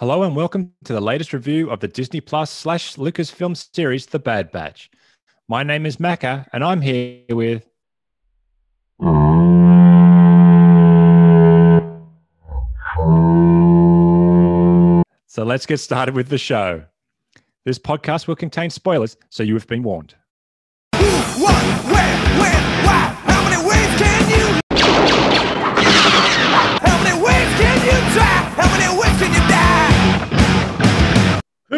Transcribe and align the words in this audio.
Hello 0.00 0.22
and 0.22 0.34
welcome 0.34 0.72
to 0.84 0.94
the 0.94 1.00
latest 1.02 1.34
review 1.34 1.68
of 1.68 1.80
the 1.80 1.86
Disney 1.86 2.22
Plus 2.22 2.50
slash 2.50 2.96
Lucasfilm 2.96 3.54
series, 3.74 4.06
The 4.06 4.18
Bad 4.18 4.50
Batch. 4.50 4.90
My 5.46 5.62
name 5.62 5.84
is 5.84 5.98
Macca, 5.98 6.46
and 6.54 6.64
I'm 6.64 6.80
here 6.80 7.20
with. 7.28 7.68
So 15.26 15.44
let's 15.44 15.66
get 15.66 15.76
started 15.76 16.14
with 16.14 16.30
the 16.30 16.38
show. 16.38 16.82
This 17.66 17.78
podcast 17.78 18.26
will 18.26 18.36
contain 18.36 18.70
spoilers, 18.70 19.18
so 19.28 19.42
you 19.42 19.52
have 19.52 19.66
been 19.66 19.82
warned. 19.82 20.14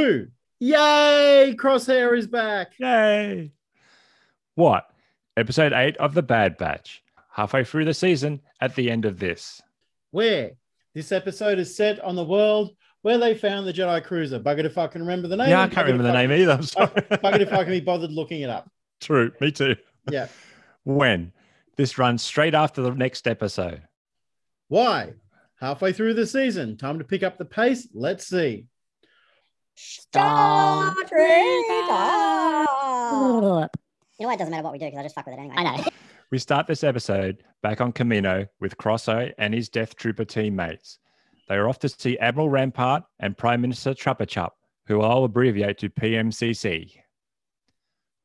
Who? 0.03 0.27
Yay! 0.59 1.55
Crosshair 1.57 2.19
is 2.19 2.27
back. 2.27 2.73
Yay! 2.79 3.53
What? 4.57 4.91
Episode 5.37 5.73
8 5.73 5.97
of 5.99 6.15
The 6.15 6.25
Bad 6.25 6.57
Batch. 6.57 7.05
Halfway 7.31 7.63
through 7.63 7.85
the 7.85 7.95
season, 7.95 8.41
at 8.61 8.75
the 8.75 8.91
end 8.91 9.05
of 9.05 9.21
this. 9.21 9.63
Where? 10.11 10.55
This 10.93 11.13
episode 11.13 11.61
is 11.61 11.77
set 11.77 12.01
on 12.01 12.17
the 12.17 12.25
world 12.25 12.75
where 13.03 13.17
they 13.17 13.37
found 13.37 13.65
the 13.65 13.73
Jedi 13.73 14.03
Cruiser. 14.03 14.41
Bugger 14.41 14.65
if 14.65 14.77
I 14.77 14.89
can 14.89 15.03
remember 15.03 15.29
the 15.29 15.37
name. 15.37 15.51
Yeah, 15.51 15.63
I 15.63 15.69
can't 15.69 15.87
remember 15.87 16.03
the 16.03 16.15
name 16.15 16.33
either. 16.33 16.55
I'm 16.55 16.65
sorry. 16.65 16.89
Bugger 16.89 17.41
if 17.41 17.53
I 17.53 17.63
can 17.63 17.73
be 17.73 17.81
bothered 17.81 18.11
looking 18.11 18.41
it 18.41 18.51
up. 18.51 18.69
True, 19.01 19.31
me 19.41 19.53
too. 19.53 19.77
Yeah. 20.11 20.27
When? 20.83 21.33
This 21.77 21.97
runs 21.97 22.23
straight 22.23 22.55
after 22.55 22.83
the 22.83 22.91
next 22.91 23.29
episode. 23.29 23.83
Why? 24.67 25.13
Halfway 25.61 25.93
through 25.93 26.15
the 26.15 26.27
season. 26.27 26.77
Time 26.77 26.99
to 26.99 27.05
pick 27.05 27.23
up 27.23 27.39
the 27.39 27.45
pace. 27.45 27.87
Let's 27.95 28.27
see. 28.27 28.67
Star 29.75 30.95
Trek. 31.07 31.43
You 34.19 34.27
know 34.27 34.29
what? 34.29 34.35
It 34.35 34.39
doesn't 34.39 34.51
matter 34.51 34.63
what 34.63 34.73
we 34.73 34.79
do 34.79 34.87
because 34.87 34.99
I 35.01 35.03
just 35.03 35.15
fuck 35.15 35.27
with 35.27 35.35
it 35.35 35.41
anyway. 35.41 35.55
I 35.57 35.63
know. 35.65 35.85
We 36.31 36.39
start 36.39 36.67
this 36.67 36.85
episode 36.85 37.43
back 37.63 37.81
on 37.81 37.93
Kamino 37.93 38.49
with 38.61 38.77
Crosshair 38.77 39.33
and 39.39 39.53
his 39.53 39.69
Death 39.69 39.97
Trooper 39.97 40.25
teammates. 40.25 40.99
They 41.49 41.57
are 41.57 41.69
off 41.69 41.79
to 41.81 41.89
see 41.89 42.19
Admiral 42.19 42.49
Rampart 42.49 43.03
and 43.21 43.37
Prime 43.37 43.61
Minister 43.61 43.93
Trappachup, 43.93 44.51
who 44.87 45.03
I'll 45.03 45.25
abbreviate 45.25 45.79
to 45.79 45.91
PMCC. 45.91 46.93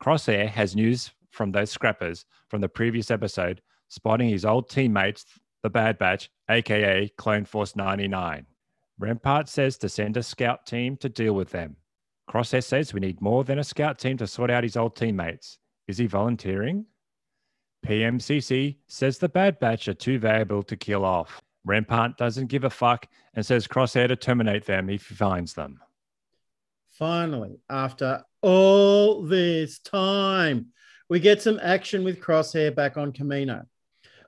Crosshair 0.02 0.48
has 0.48 0.76
news 0.76 1.12
from 1.32 1.52
those 1.52 1.72
scrappers 1.72 2.26
from 2.50 2.62
the 2.62 2.70
previous 2.70 3.12
episode, 3.12 3.62
spotting 3.90 4.30
his 4.30 4.46
old 4.46 4.70
teammates, 4.70 5.26
the 5.64 5.70
Bad 5.70 5.98
Batch, 5.98 6.30
aka 6.50 7.10
Clone 7.18 7.46
Force 7.46 7.76
99. 7.76 8.46
Rampart 9.00 9.48
says 9.48 9.78
to 9.78 9.90
send 9.90 10.18
a 10.18 10.24
scout 10.24 10.66
team 10.66 10.98
to 10.98 11.10
deal 11.10 11.34
with 11.34 11.50
them. 11.52 11.76
Crosshair 12.30 12.64
says 12.64 12.94
we 12.94 13.00
need 13.00 13.22
more 13.22 13.44
than 13.44 13.60
a 13.60 13.64
scout 13.64 14.00
team 14.00 14.18
to 14.18 14.28
sort 14.28 14.52
out 14.52 14.64
his 14.64 14.76
old 14.76 14.96
teammates. 14.96 15.60
Is 15.88 15.98
he 15.98 16.08
volunteering? 16.08 16.86
PMCC 17.86 18.78
says 18.88 19.18
the 19.18 19.30
Bad 19.30 19.60
Batch 19.60 19.88
are 19.88 19.94
too 19.94 20.20
valuable 20.20 20.64
to 20.64 20.76
kill 20.76 21.06
off. 21.06 21.42
Rampart 21.64 22.18
doesn't 22.18 22.48
give 22.48 22.64
a 22.64 22.70
fuck 22.70 23.08
and 23.34 23.46
says 23.46 23.68
Crosshair 23.68 24.08
to 24.08 24.16
terminate 24.16 24.66
them 24.66 24.90
if 24.90 25.08
he 25.08 25.16
finds 25.16 25.54
them. 25.54 25.80
Finally, 26.98 27.60
after 27.70 28.24
all 28.42 29.22
this 29.22 29.80
time, 29.80 30.68
we 31.10 31.20
get 31.20 31.42
some 31.42 31.60
action 31.62 32.04
with 32.04 32.20
Crosshair 32.20 32.74
back 32.74 32.98
on 32.98 33.14
Kamino. 33.14 33.66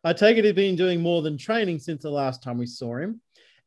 I 0.04 0.14
take 0.14 0.38
it 0.38 0.45
he's 0.45 0.54
been 0.54 0.76
doing 0.76 1.02
more 1.02 1.22
than 1.22 1.38
training 1.38 1.80
since 1.80 2.04
the 2.04 2.11
last 2.11 2.42
time 2.44 2.58
we 2.58 2.66
saw 2.66 2.98
him. 2.98 3.20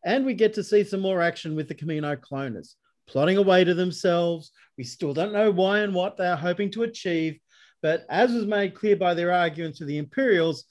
And 0.05 0.25
we 0.25 0.35
get 0.35 0.55
to 0.55 0.65
see 0.65 0.85
some 0.85 1.01
more 1.01 1.23
action 1.23 1.55
with 1.55 1.69
the 1.69 1.75
Kamino 1.75 2.17
cloners, 2.17 2.75
plotting 3.07 3.37
away 3.37 3.65
to 3.65 3.75
themselves. 3.75 4.51
We 4.77 4.85
still 4.85 5.15
don't 5.15 5.33
know 5.33 5.51
why 5.51 5.81
and 5.81 5.95
what 5.95 6.17
they 6.17 6.27
are 6.27 6.37
hoping 6.37 6.71
to 6.73 6.83
achieve. 6.83 7.39
But 7.83 8.07
as 8.09 8.33
was 8.33 8.47
made 8.47 8.75
clear 8.75 8.97
by 8.97 9.15
their 9.15 9.33
arguments 9.33 9.79
to 9.79 9.85
the 9.85 9.99
Imperials, 9.99 10.65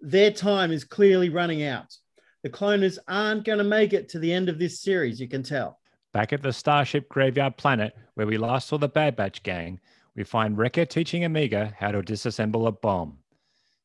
their 0.00 0.30
time 0.30 0.72
is 0.72 0.84
clearly 0.84 1.30
running 1.30 1.62
out. 1.62 1.94
The 2.42 2.50
cloners 2.50 2.98
aren't 3.08 3.44
going 3.44 3.58
to 3.58 3.64
make 3.64 3.92
it 3.92 4.08
to 4.10 4.18
the 4.18 4.32
end 4.32 4.48
of 4.48 4.58
this 4.58 4.80
series, 4.80 5.20
you 5.20 5.28
can 5.28 5.42
tell. 5.42 5.80
Back 6.12 6.32
at 6.32 6.42
the 6.42 6.52
Starship 6.52 7.08
Graveyard 7.08 7.56
Planet, 7.56 7.94
where 8.14 8.26
we 8.26 8.38
last 8.38 8.68
saw 8.68 8.78
the 8.78 8.88
Bad 8.88 9.16
Batch 9.16 9.42
gang, 9.42 9.80
we 10.14 10.24
find 10.24 10.56
Wrecker 10.56 10.84
teaching 10.84 11.24
Omega 11.24 11.74
how 11.78 11.90
to 11.90 12.02
disassemble 12.02 12.68
a 12.68 12.72
bomb. 12.72 13.18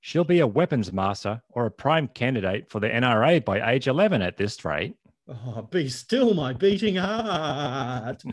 She'll 0.03 0.23
be 0.23 0.39
a 0.39 0.47
weapons 0.47 0.91
master 0.91 1.43
or 1.49 1.67
a 1.67 1.71
prime 1.71 2.07
candidate 2.07 2.69
for 2.69 2.79
the 2.79 2.89
NRA 2.89 3.45
by 3.45 3.71
age 3.71 3.87
11 3.87 4.23
at 4.23 4.35
this 4.35 4.65
rate. 4.65 4.95
Oh, 5.27 5.67
be 5.69 5.89
still, 5.89 6.33
my 6.33 6.53
beating 6.53 6.95
heart. 6.95 8.23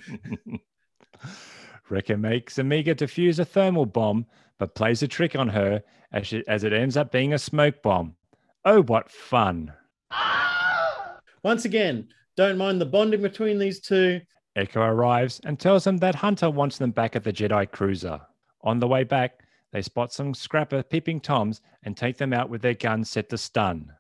Wrecker 1.91 2.17
makes 2.17 2.59
Omega 2.59 2.95
defuse 2.95 3.39
a 3.39 3.45
thermal 3.45 3.85
bomb, 3.85 4.25
but 4.59 4.75
plays 4.75 5.03
a 5.03 5.09
trick 5.09 5.37
on 5.37 5.49
her 5.49 5.83
as, 6.11 6.27
she, 6.27 6.43
as 6.49 6.65
it 6.65 6.73
ends 6.73 6.97
up 6.97 7.13
being 7.13 7.35
a 7.35 7.39
smoke 7.39 7.83
bomb. 7.83 8.17
Oh, 8.65 8.83
what 8.83 9.11
fun! 9.11 9.73
Once 11.43 11.67
again, 11.67 12.09
don't 12.35 12.59
mind 12.59 12.81
the 12.81 12.87
bonding 12.87 13.21
between 13.21 13.59
these 13.59 13.81
two. 13.81 14.23
Echo 14.57 14.81
arrives 14.81 15.39
and 15.45 15.61
tells 15.61 15.85
them 15.85 15.99
that 15.99 16.15
Hunter 16.15 16.51
wants 16.51 16.79
them 16.79 16.93
back 16.93 17.15
at 17.15 17.25
the 17.25 17.33
Jedi 17.33 17.71
cruiser. 17.71 18.21
On 18.63 18.81
the 18.81 18.89
way 18.89 19.05
back, 19.05 19.43
they 19.73 19.83
spot 19.83 20.13
some 20.13 20.35
scrapper 20.35 20.83
peeping 20.83 21.21
toms 21.21 21.61
and 21.83 21.97
take 21.97 22.17
them 22.17 22.33
out 22.33 22.49
with 22.51 22.63
their 22.63 22.75
guns 22.75 23.11
set 23.11 23.29
to 23.31 23.39
stun. 23.39 23.93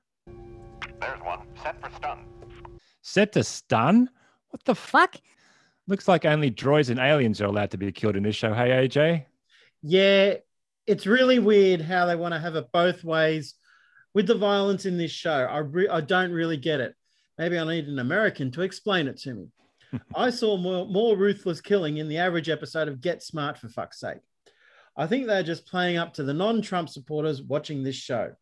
There's 1.00 1.20
one. 1.20 1.40
Set 1.62 1.80
for 1.80 1.90
stun. 1.96 2.24
Set 3.02 3.32
to 3.32 3.44
stun? 3.44 4.10
What 4.50 4.64
the 4.64 4.74
fuck? 4.74 5.14
Fuck. 5.14 5.22
Looks 5.88 6.06
like 6.06 6.26
only 6.26 6.50
droids 6.50 6.90
and 6.90 7.00
aliens 7.00 7.40
are 7.40 7.46
allowed 7.46 7.70
to 7.70 7.78
be 7.78 7.90
killed 7.90 8.14
in 8.14 8.22
this 8.22 8.36
show. 8.36 8.52
Hey, 8.52 8.86
AJ? 8.86 9.24
Yeah, 9.82 10.34
it's 10.86 11.06
really 11.06 11.38
weird 11.38 11.80
how 11.80 12.04
they 12.04 12.14
want 12.14 12.34
to 12.34 12.40
have 12.40 12.56
it 12.56 12.70
both 12.72 13.02
ways 13.02 13.54
with 14.12 14.26
the 14.26 14.34
violence 14.34 14.84
in 14.84 14.98
this 14.98 15.10
show. 15.10 15.30
I, 15.30 15.58
re- 15.58 15.88
I 15.88 16.02
don't 16.02 16.32
really 16.32 16.58
get 16.58 16.80
it. 16.80 16.94
Maybe 17.38 17.58
I 17.58 17.64
need 17.64 17.88
an 17.88 17.98
American 17.98 18.50
to 18.52 18.62
explain 18.62 19.08
it 19.08 19.16
to 19.20 19.34
me. 19.34 19.46
I 20.14 20.28
saw 20.28 20.58
more, 20.58 20.86
more 20.86 21.16
ruthless 21.16 21.62
killing 21.62 21.96
in 21.96 22.08
the 22.08 22.18
average 22.18 22.50
episode 22.50 22.88
of 22.88 23.00
Get 23.00 23.22
Smart, 23.22 23.56
for 23.56 23.68
fuck's 23.68 24.00
sake. 24.00 24.18
I 24.98 25.06
think 25.06 25.26
they're 25.28 25.44
just 25.44 25.64
playing 25.64 25.96
up 25.96 26.12
to 26.14 26.24
the 26.24 26.34
non 26.34 26.60
Trump 26.60 26.88
supporters 26.88 27.40
watching 27.40 27.84
this 27.84 27.94
show. 27.94 28.32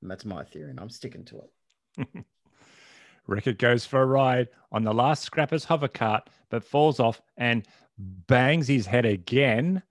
And 0.00 0.10
that's 0.10 0.24
my 0.24 0.42
theory, 0.42 0.70
and 0.70 0.80
I'm 0.80 0.88
sticking 0.88 1.24
to 1.26 1.42
it. 1.98 2.24
Wrecker 3.26 3.52
goes 3.52 3.84
for 3.84 4.00
a 4.00 4.06
ride 4.06 4.48
on 4.72 4.84
the 4.84 4.94
last 4.94 5.22
scrapper's 5.22 5.64
hover 5.64 5.88
cart, 5.88 6.30
but 6.48 6.64
falls 6.64 6.98
off 6.98 7.20
and 7.36 7.66
bangs 7.98 8.68
his 8.68 8.86
head 8.86 9.04
again. 9.04 9.82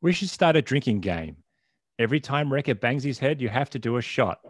We 0.00 0.12
should 0.12 0.28
start 0.28 0.56
a 0.56 0.62
drinking 0.62 1.00
game. 1.00 1.36
Every 2.00 2.18
time 2.18 2.52
Wrecker 2.52 2.74
bangs 2.74 3.04
his 3.04 3.20
head, 3.20 3.40
you 3.40 3.48
have 3.48 3.70
to 3.70 3.78
do 3.78 3.96
a 3.96 4.02
shot. 4.02 4.40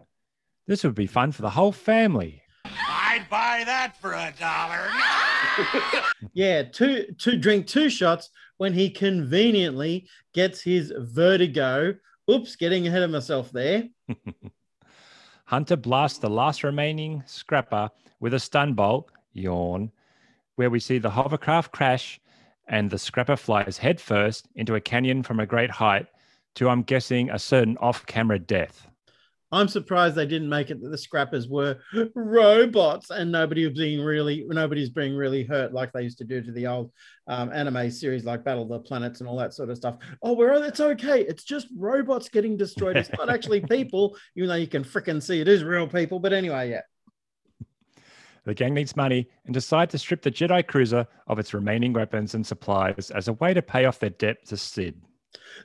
This 0.66 0.84
would 0.84 0.94
be 0.94 1.06
fun 1.06 1.32
for 1.32 1.42
the 1.42 1.50
whole 1.50 1.72
family. 1.72 2.40
I'd 2.64 3.26
buy 3.28 3.62
that 3.66 4.00
for 4.00 4.14
a 4.14 4.32
dollar. 4.38 4.88
Yeah, 6.32 6.62
two 6.62 7.14
to 7.18 7.36
drink 7.36 7.66
two 7.66 7.90
shots 7.90 8.30
when 8.56 8.72
he 8.72 8.90
conveniently 8.90 10.08
gets 10.32 10.62
his 10.62 10.92
vertigo. 10.96 11.94
Oops, 12.30 12.56
getting 12.56 12.86
ahead 12.86 13.02
of 13.02 13.10
myself 13.10 13.50
there. 13.52 13.88
Hunter 15.46 15.76
blasts 15.76 16.18
the 16.18 16.30
last 16.30 16.64
remaining 16.64 17.22
scrapper 17.26 17.90
with 18.20 18.34
a 18.34 18.40
stun 18.40 18.72
bolt, 18.72 19.10
yawn, 19.32 19.90
where 20.56 20.70
we 20.70 20.80
see 20.80 20.98
the 20.98 21.10
hovercraft 21.10 21.72
crash 21.72 22.20
and 22.68 22.90
the 22.90 22.98
scrapper 22.98 23.36
flies 23.36 23.76
headfirst 23.76 24.48
into 24.54 24.74
a 24.74 24.80
canyon 24.80 25.22
from 25.22 25.40
a 25.40 25.46
great 25.46 25.70
height 25.70 26.06
to, 26.54 26.68
I'm 26.68 26.82
guessing, 26.82 27.30
a 27.30 27.38
certain 27.38 27.76
off 27.78 28.06
camera 28.06 28.38
death. 28.38 28.88
I'm 29.54 29.68
surprised 29.68 30.16
they 30.16 30.26
didn't 30.26 30.48
make 30.48 30.70
it 30.70 30.82
that 30.82 30.88
the 30.88 30.98
scrappers 30.98 31.48
were 31.48 31.78
robots 32.14 33.10
and 33.10 33.30
nobody 33.30 33.66
was 33.66 33.78
being 33.78 34.00
really 34.00 34.44
nobody's 34.48 34.90
being 34.90 35.14
really 35.14 35.44
hurt 35.44 35.72
like 35.72 35.92
they 35.92 36.02
used 36.02 36.18
to 36.18 36.24
do 36.24 36.42
to 36.42 36.52
the 36.52 36.66
old 36.66 36.90
um, 37.28 37.52
anime 37.52 37.90
series 37.90 38.24
like 38.24 38.44
Battle 38.44 38.64
of 38.64 38.68
the 38.68 38.80
Planets 38.80 39.20
and 39.20 39.28
all 39.28 39.36
that 39.36 39.54
sort 39.54 39.70
of 39.70 39.76
stuff. 39.76 39.96
Oh, 40.22 40.32
well, 40.32 40.62
it's 40.62 40.80
okay. 40.80 41.20
It's 41.22 41.44
just 41.44 41.68
robots 41.76 42.28
getting 42.28 42.56
destroyed. 42.56 42.96
It's 42.96 43.10
not 43.16 43.30
actually 43.30 43.60
people, 43.70 44.16
even 44.36 44.48
though 44.48 44.56
you 44.56 44.66
can 44.66 44.84
fricking 44.84 45.22
see 45.22 45.40
it 45.40 45.48
is 45.48 45.62
real 45.62 45.86
people. 45.86 46.18
But 46.18 46.32
anyway, 46.32 46.70
yeah. 46.70 46.82
The 48.44 48.54
gang 48.54 48.74
needs 48.74 48.94
money 48.94 49.28
and 49.46 49.54
decide 49.54 49.88
to 49.90 49.98
strip 49.98 50.20
the 50.20 50.30
Jedi 50.30 50.66
cruiser 50.66 51.06
of 51.28 51.38
its 51.38 51.54
remaining 51.54 51.94
weapons 51.94 52.34
and 52.34 52.46
supplies 52.46 53.10
as 53.10 53.28
a 53.28 53.32
way 53.34 53.54
to 53.54 53.62
pay 53.62 53.86
off 53.86 53.98
their 53.98 54.10
debt 54.10 54.44
to 54.48 54.56
Cid. 54.58 55.00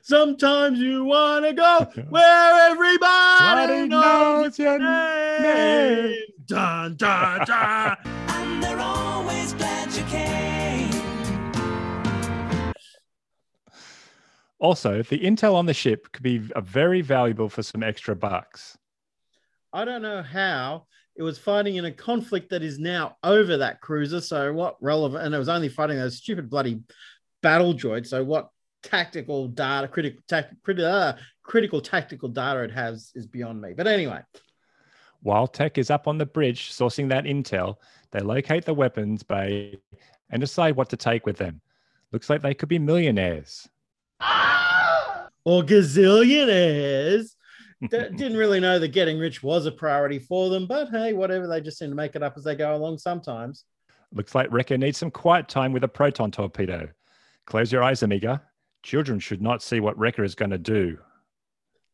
Sometimes 0.02 0.78
you 0.78 1.04
want 1.04 1.44
to 1.44 1.52
go 1.52 1.86
where 2.08 2.70
everybody 2.70 3.62
Everybody 3.62 3.88
knows 3.88 4.42
knows 4.42 4.58
your 4.58 4.78
your 4.78 4.78
name. 4.78 5.42
name. 5.42 6.16
Dun, 6.46 6.96
dun, 6.96 7.44
dun. 7.46 7.96
and 8.04 8.62
they're 8.62 8.78
always 8.78 9.52
glad 9.54 9.92
you 9.94 10.02
came. 10.04 10.90
Also, 14.58 15.02
the 15.02 15.18
intel 15.18 15.54
on 15.54 15.64
the 15.66 15.72
ship 15.74 16.12
could 16.12 16.22
be 16.22 16.38
very 16.38 17.00
valuable 17.00 17.48
for 17.48 17.62
some 17.62 17.82
extra 17.82 18.14
bucks. 18.14 18.76
I 19.72 19.84
don't 19.84 20.02
know 20.02 20.22
how 20.22 20.86
It 21.16 21.22
was 21.22 21.38
fighting 21.38 21.76
in 21.76 21.84
a 21.84 21.92
conflict 21.92 22.50
that 22.50 22.62
is 22.62 22.78
now 22.78 23.16
over 23.22 23.58
that 23.58 23.80
cruiser. 23.80 24.20
So 24.20 24.52
what 24.52 24.76
relevant? 24.80 25.24
And 25.24 25.34
it 25.34 25.38
was 25.38 25.48
only 25.48 25.68
fighting 25.68 25.96
those 25.98 26.16
stupid 26.18 26.48
bloody 26.50 26.80
battle 27.42 27.74
droids. 27.74 28.06
So 28.08 28.22
what 28.24 28.48
tactical 28.82 29.48
data, 29.48 29.88
critical, 29.88 30.20
tac, 30.28 30.50
crit, 30.62 30.80
uh, 30.80 31.14
critical 31.42 31.80
tactical 31.80 32.28
data 32.28 32.60
it 32.62 32.72
has 32.72 33.12
is 33.14 33.26
beyond 33.26 33.60
me. 33.60 33.72
But 33.76 33.86
anyway, 33.86 34.20
While 35.22 35.46
Tech 35.46 35.78
is 35.78 35.90
up 35.90 36.08
on 36.08 36.18
the 36.18 36.26
bridge 36.26 36.72
sourcing 36.72 37.08
that 37.10 37.24
intel, 37.24 37.76
they 38.10 38.20
locate 38.20 38.64
the 38.64 38.74
weapons 38.74 39.22
bay 39.22 39.78
and 40.30 40.40
decide 40.40 40.76
what 40.76 40.88
to 40.90 40.96
take 40.96 41.26
with 41.26 41.36
them. 41.36 41.60
Looks 42.12 42.30
like 42.30 42.42
they 42.42 42.54
could 42.54 42.68
be 42.68 42.78
millionaires. 42.78 43.68
or 45.44 45.62
gazillionaires. 45.62 47.34
Didn't 47.88 48.36
really 48.36 48.60
know 48.60 48.78
that 48.78 48.88
getting 48.88 49.18
rich 49.18 49.42
was 49.42 49.64
a 49.64 49.72
priority 49.72 50.18
for 50.18 50.50
them, 50.50 50.66
but 50.66 50.90
hey, 50.90 51.14
whatever. 51.14 51.46
They 51.46 51.60
just 51.62 51.78
seem 51.78 51.88
to 51.88 51.94
make 51.94 52.14
it 52.14 52.22
up 52.22 52.34
as 52.36 52.44
they 52.44 52.54
go 52.54 52.74
along 52.76 52.98
sometimes. 52.98 53.64
Looks 54.12 54.34
like 54.34 54.52
Wrecker 54.52 54.76
needs 54.76 54.98
some 54.98 55.10
quiet 55.10 55.48
time 55.48 55.72
with 55.72 55.84
a 55.84 55.88
proton 55.88 56.30
torpedo. 56.30 56.88
Close 57.46 57.72
your 57.72 57.82
eyes, 57.82 58.02
Omega. 58.02 58.42
Children 58.82 59.18
should 59.20 59.42
not 59.42 59.62
see 59.62 59.80
what 59.80 59.98
Wrecker 59.98 60.24
is 60.24 60.34
going 60.34 60.50
to 60.50 60.58
do. 60.58 60.98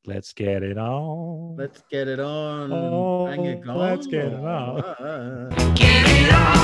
Let's 0.06 0.32
get 0.32 0.62
it 0.62 0.78
on. 0.78 1.56
Let's 1.56 1.82
get 1.90 2.06
it 2.06 2.20
on. 2.20 2.72
Oh, 2.72 3.26
Bang 3.26 3.44
it 3.44 3.64
gone. 3.64 3.76
let's 3.76 4.06
get 4.06 4.26
it 4.26 4.34
on. 4.34 4.84
Ah. 5.00 6.56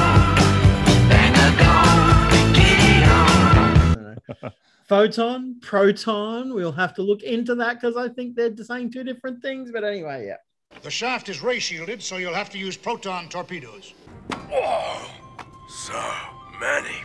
Photon, 4.88 5.58
proton. 5.60 6.54
We'll 6.54 6.70
have 6.72 6.94
to 6.94 7.02
look 7.02 7.22
into 7.22 7.54
that 7.56 7.80
because 7.80 7.96
I 7.96 8.08
think 8.08 8.36
they're 8.36 8.54
saying 8.56 8.92
two 8.92 9.02
different 9.02 9.42
things. 9.42 9.70
But 9.72 9.82
anyway, 9.84 10.26
yeah. 10.26 10.36
The 10.82 10.90
shaft 10.90 11.28
is 11.28 11.42
ray 11.42 11.58
shielded, 11.58 12.02
so 12.02 12.18
you'll 12.18 12.34
have 12.34 12.50
to 12.50 12.58
use 12.58 12.76
proton 12.76 13.28
torpedoes. 13.28 13.94
So 15.68 16.00
many 16.60 16.96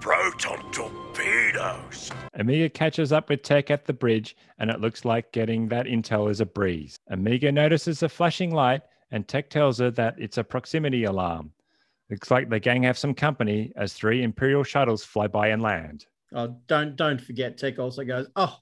proton 0.00 0.72
torpedoes. 0.72 2.10
Omega 2.38 2.68
catches 2.68 3.12
up 3.12 3.28
with 3.28 3.42
Tech 3.42 3.70
at 3.70 3.84
the 3.84 3.92
bridge, 3.92 4.36
and 4.58 4.70
it 4.70 4.80
looks 4.80 5.04
like 5.04 5.32
getting 5.32 5.68
that 5.68 5.86
intel 5.86 6.30
is 6.30 6.40
a 6.40 6.46
breeze. 6.46 6.98
Omega 7.10 7.52
notices 7.52 8.02
a 8.02 8.08
flashing 8.08 8.52
light, 8.54 8.82
and 9.10 9.28
Tech 9.28 9.50
tells 9.50 9.78
her 9.78 9.90
that 9.92 10.14
it's 10.18 10.38
a 10.38 10.44
proximity 10.44 11.04
alarm. 11.04 11.52
Looks 12.08 12.30
like 12.30 12.48
the 12.48 12.58
gang 12.58 12.82
have 12.84 12.98
some 12.98 13.14
company 13.14 13.72
as 13.76 13.92
three 13.92 14.22
Imperial 14.22 14.64
shuttles 14.64 15.04
fly 15.04 15.26
by 15.26 15.48
and 15.48 15.62
land. 15.62 16.06
Oh, 16.34 16.56
don't 16.66 16.96
don't 16.96 17.20
forget. 17.20 17.58
Tech 17.58 17.78
also 17.78 18.04
goes, 18.04 18.28
oh, 18.36 18.56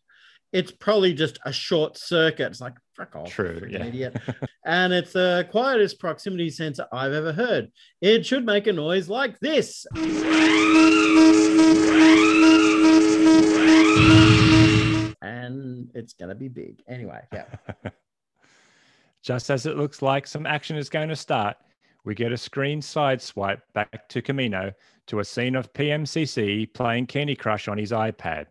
it's 0.53 0.73
probably 0.73 1.15
just 1.15 1.39
a 1.45 1.53
short 1.53 1.97
circuit. 1.97 2.47
It's 2.47 2.61
like 2.61 2.75
fuck 2.99 3.17
off, 3.17 3.31
True, 3.31 3.67
yeah. 3.71 3.85
idiot. 3.85 4.17
and 4.67 4.93
it's 4.93 5.13
the 5.13 5.47
quietest 5.51 6.01
proximity 6.01 6.51
sensor 6.51 6.87
I've 6.93 7.13
ever 7.13 7.33
heard. 7.33 7.71
It 8.01 8.27
should 8.27 8.45
make 8.45 8.67
a 8.67 8.73
noise 8.73 9.09
like 9.09 9.39
this. 9.39 9.87
And 15.23 15.91
it's 15.95 16.13
gonna 16.15 16.35
be 16.35 16.49
big. 16.49 16.83
Anyway, 16.89 17.21
yeah. 17.33 17.45
Just 19.23 19.51
as 19.51 19.67
it 19.67 19.77
looks 19.77 20.03
like 20.03 20.27
some 20.27 20.47
action 20.47 20.77
is 20.77 20.89
going 20.89 21.09
to 21.09 21.17
start, 21.17 21.57
we 22.05 22.15
get 22.15 22.33
a 22.33 22.37
screen 22.37 22.81
side 22.81 23.21
swipe 23.21 23.61
back 23.75 24.09
to 24.09 24.23
Kamino 24.23 24.73
to 25.09 25.19
a 25.19 25.25
scene 25.25 25.57
of 25.57 25.73
PMCC 25.73 26.73
playing 26.73 27.07
Candy 27.07 27.35
Crush 27.35 27.69
on 27.69 27.77
his 27.77 27.91
iPad. 27.91 28.47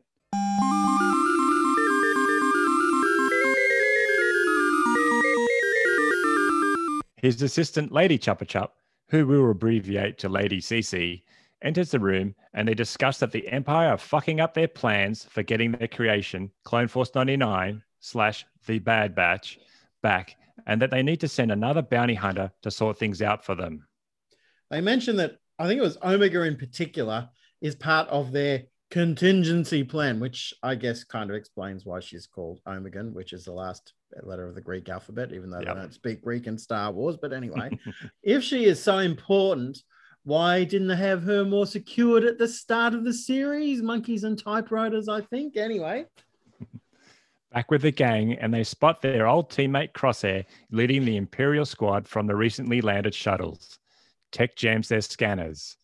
His 7.18 7.42
assistant, 7.42 7.92
Lady 7.92 8.18
Chuppa 8.18 8.48
Chup, 8.48 8.76
who 9.10 9.26
we 9.26 9.40
will 9.40 9.52
abbreviate 9.52 10.20
to 10.20 10.30
Lady 10.30 10.60
CC, 10.60 11.24
enters 11.64 11.90
the 11.90 12.00
room 12.00 12.36
and 12.54 12.68
they 12.68 12.76
discuss 12.76 13.18
that 13.20 13.32
the 13.32 13.48
Empire 13.48 13.90
are 13.90 13.98
fucking 13.98 14.40
up 14.40 14.54
their 14.54 14.68
plans 14.68 15.26
for 15.26 15.42
getting 15.42 15.72
their 15.72 15.88
creation, 15.88 16.52
Clone 16.64 16.88
Force 16.88 17.10
99 17.16 17.82
slash 18.00 18.46
the 18.68 18.80
Bad 18.80 19.16
Batch, 19.16 19.60
back, 20.04 20.36
and 20.68 20.82
that 20.82 20.92
they 20.92 21.02
need 21.02 21.20
to 21.22 21.28
send 21.28 21.52
another 21.52 21.82
bounty 21.82 22.14
hunter 22.14 22.52
to 22.62 22.70
sort 22.70 23.00
things 23.00 23.22
out 23.22 23.44
for 23.44 23.56
them. 23.56 23.88
They 24.70 24.82
mentioned 24.82 25.18
that 25.20 25.38
I 25.58 25.66
think 25.66 25.80
it 25.80 25.84
was 25.84 25.98
Omega 26.04 26.44
in 26.44 26.58
particular 26.58 27.30
is 27.62 27.76
part 27.76 28.08
of 28.10 28.32
their 28.32 28.64
contingency 28.92 29.84
plan, 29.84 30.20
which 30.20 30.54
I 30.62 30.76
guess 30.76 31.04
kind 31.04 31.30
of 31.32 31.36
explains 31.36 31.86
why 31.86 32.00
she's 32.00 32.28
called 32.28 32.62
Omegan, 32.68 33.14
which 33.14 33.34
is 33.34 33.46
the 33.46 33.54
last 33.54 33.94
letter 34.24 34.48
of 34.48 34.56
the 34.56 34.62
Greek 34.62 34.90
alphabet, 34.90 35.32
even 35.34 35.50
though 35.50 35.60
Yep. 35.60 35.68
they 35.68 35.82
don't 35.82 35.94
speak 35.94 36.22
Greek 36.22 36.48
in 36.48 36.58
Star 36.58 36.92
Wars. 36.92 37.18
But 37.22 37.34
anyway, 37.34 37.78
if 38.24 38.44
she 38.44 38.66
is 38.66 38.82
so 38.82 38.98
important, 39.00 39.84
why 40.24 40.64
didn't 40.64 40.88
they 40.88 40.96
have 40.96 41.24
her 41.24 41.46
more 41.46 41.66
secured 41.66 42.24
at 42.24 42.38
the 42.38 42.48
start 42.48 42.94
of 42.94 43.04
the 43.06 43.14
series? 43.14 43.82
Monkeys 43.82 44.24
and 44.24 44.38
typewriters, 44.38 45.08
I 45.08 45.22
think. 45.22 45.56
Anyway, 45.58 46.06
Back 47.54 47.72
with 47.72 47.82
the 47.82 47.92
gang, 47.92 48.34
and 48.34 48.54
they 48.54 48.64
spot 48.64 49.02
their 49.02 49.26
old 49.28 49.50
teammate 49.50 49.94
Crosshair 49.94 50.44
leading 50.72 51.06
the 51.06 51.16
Imperial 51.18 51.66
squad 51.66 52.08
from 52.08 52.28
the 52.28 52.36
recently 52.36 52.82
landed 52.82 53.16
shuttles. 53.16 53.80
Tech 54.32 54.56
jams 54.56 54.90
their 54.90 55.02
scanners. 55.02 55.78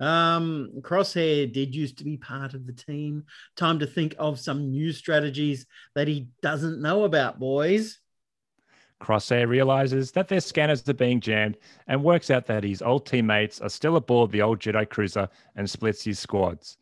Um, 0.00 0.70
Crosshair 0.80 1.52
did 1.52 1.74
used 1.74 1.98
to 1.98 2.04
be 2.04 2.16
part 2.16 2.54
of 2.54 2.66
the 2.66 2.72
team. 2.72 3.24
Time 3.56 3.78
to 3.78 3.86
think 3.86 4.14
of 4.18 4.40
some 4.40 4.70
new 4.70 4.92
strategies 4.92 5.66
that 5.94 6.08
he 6.08 6.28
doesn't 6.42 6.82
know 6.82 7.04
about, 7.04 7.38
boys. 7.38 8.00
Crosshair 9.00 9.48
realizes 9.48 10.12
that 10.12 10.28
their 10.28 10.40
scanners 10.40 10.88
are 10.88 10.94
being 10.94 11.20
jammed 11.20 11.58
and 11.86 12.02
works 12.02 12.30
out 12.30 12.46
that 12.46 12.64
his 12.64 12.82
old 12.82 13.06
teammates 13.06 13.60
are 13.60 13.68
still 13.68 13.96
aboard 13.96 14.30
the 14.30 14.42
old 14.42 14.60
Jedi 14.60 14.88
cruiser 14.88 15.28
and 15.56 15.68
splits 15.68 16.02
his 16.04 16.18
squads. 16.18 16.78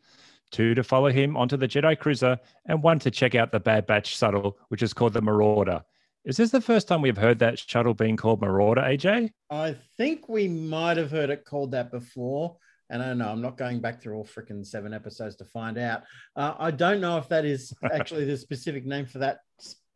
Two 0.50 0.74
to 0.74 0.84
follow 0.84 1.08
him 1.08 1.36
onto 1.36 1.56
the 1.56 1.66
Jedi 1.66 1.98
cruiser 1.98 2.38
and 2.66 2.82
one 2.82 2.98
to 3.00 3.10
check 3.10 3.34
out 3.34 3.50
the 3.50 3.58
Bad 3.58 3.86
Batch 3.86 4.16
shuttle, 4.16 4.58
which 4.68 4.82
is 4.82 4.92
called 4.92 5.14
the 5.14 5.22
Marauder. 5.22 5.82
Is 6.24 6.36
this 6.36 6.50
the 6.50 6.60
first 6.60 6.86
time 6.86 7.02
we've 7.02 7.16
heard 7.16 7.40
that 7.40 7.58
shuttle 7.58 7.94
being 7.94 8.16
called 8.16 8.40
Marauder, 8.40 8.82
AJ? 8.82 9.30
I 9.50 9.74
think 9.96 10.28
we 10.28 10.46
might 10.46 10.98
have 10.98 11.10
heard 11.10 11.30
it 11.30 11.44
called 11.44 11.72
that 11.72 11.90
before. 11.90 12.56
And 12.92 13.02
I 13.02 13.06
don't 13.08 13.18
know, 13.18 13.28
I'm 13.28 13.40
not 13.40 13.56
going 13.56 13.80
back 13.80 14.02
through 14.02 14.16
all 14.16 14.24
freaking 14.24 14.64
seven 14.64 14.92
episodes 14.92 15.34
to 15.36 15.44
find 15.46 15.78
out. 15.78 16.02
Uh, 16.36 16.52
I 16.58 16.70
don't 16.70 17.00
know 17.00 17.16
if 17.16 17.26
that 17.30 17.46
is 17.46 17.72
actually 17.92 18.26
the 18.26 18.36
specific 18.36 18.84
name 18.84 19.06
for 19.06 19.18
that 19.18 19.38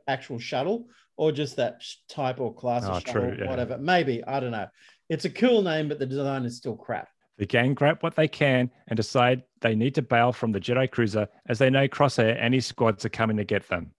actual 0.08 0.38
shuttle 0.38 0.88
or 1.18 1.30
just 1.30 1.56
that 1.56 1.82
type 2.08 2.40
or 2.40 2.54
class 2.54 2.84
Oh, 2.86 2.92
of 2.92 3.04
true, 3.04 3.30
shuttle, 3.30 3.38
yeah. 3.44 3.50
whatever. 3.50 3.76
Maybe, 3.76 4.24
I 4.24 4.40
don't 4.40 4.50
know. 4.50 4.66
It's 5.10 5.26
a 5.26 5.30
cool 5.30 5.60
name, 5.62 5.88
but 5.88 5.98
the 5.98 6.06
design 6.06 6.44
is 6.46 6.56
still 6.56 6.74
crap. 6.74 7.08
The 7.36 7.44
gang 7.44 7.74
grab 7.74 7.98
what 8.00 8.16
they 8.16 8.28
can 8.28 8.70
and 8.88 8.96
decide 8.96 9.42
they 9.60 9.74
need 9.74 9.94
to 9.96 10.02
bail 10.02 10.32
from 10.32 10.52
the 10.52 10.60
Jedi 10.60 10.90
cruiser 10.90 11.28
as 11.50 11.58
they 11.58 11.68
know 11.68 11.86
Crosshair 11.86 12.34
and 12.40 12.54
his 12.54 12.64
squads 12.64 13.04
are 13.04 13.10
coming 13.10 13.36
to 13.36 13.44
get 13.44 13.68
them. 13.68 13.92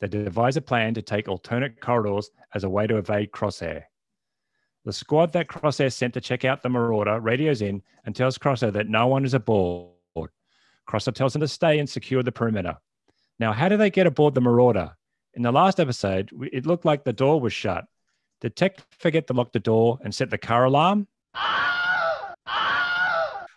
They 0.00 0.06
devise 0.06 0.56
a 0.56 0.60
plan 0.60 0.94
to 0.94 1.02
take 1.02 1.26
alternate 1.26 1.80
corridors 1.80 2.30
as 2.54 2.62
a 2.62 2.70
way 2.70 2.86
to 2.86 2.98
evade 2.98 3.32
Crosshair. 3.32 3.82
The 4.86 4.92
squad 4.92 5.32
that 5.32 5.48
Crosshair 5.48 5.92
sent 5.92 6.14
to 6.14 6.20
check 6.20 6.44
out 6.44 6.62
the 6.62 6.68
Marauder 6.68 7.18
radios 7.18 7.60
in 7.60 7.82
and 8.04 8.14
tells 8.14 8.38
Crosshair 8.38 8.72
that 8.72 8.88
no 8.88 9.08
one 9.08 9.24
is 9.24 9.34
aboard. 9.34 9.90
Crosshair 10.88 11.12
tells 11.12 11.32
them 11.32 11.40
to 11.40 11.48
stay 11.48 11.80
and 11.80 11.90
secure 11.90 12.22
the 12.22 12.30
perimeter. 12.30 12.76
Now, 13.40 13.52
how 13.52 13.68
do 13.68 13.76
they 13.76 13.90
get 13.90 14.06
aboard 14.06 14.34
the 14.34 14.40
Marauder? 14.40 14.96
In 15.34 15.42
the 15.42 15.50
last 15.50 15.80
episode, 15.80 16.30
it 16.52 16.66
looked 16.66 16.84
like 16.84 17.02
the 17.02 17.12
door 17.12 17.40
was 17.40 17.52
shut. 17.52 17.84
Did 18.40 18.54
Tech 18.54 18.78
forget 18.96 19.26
to 19.26 19.32
lock 19.32 19.50
the 19.50 19.58
door 19.58 19.98
and 20.04 20.14
set 20.14 20.30
the 20.30 20.38
car 20.38 20.64
alarm? 20.64 21.08
Ah! 22.48 22.75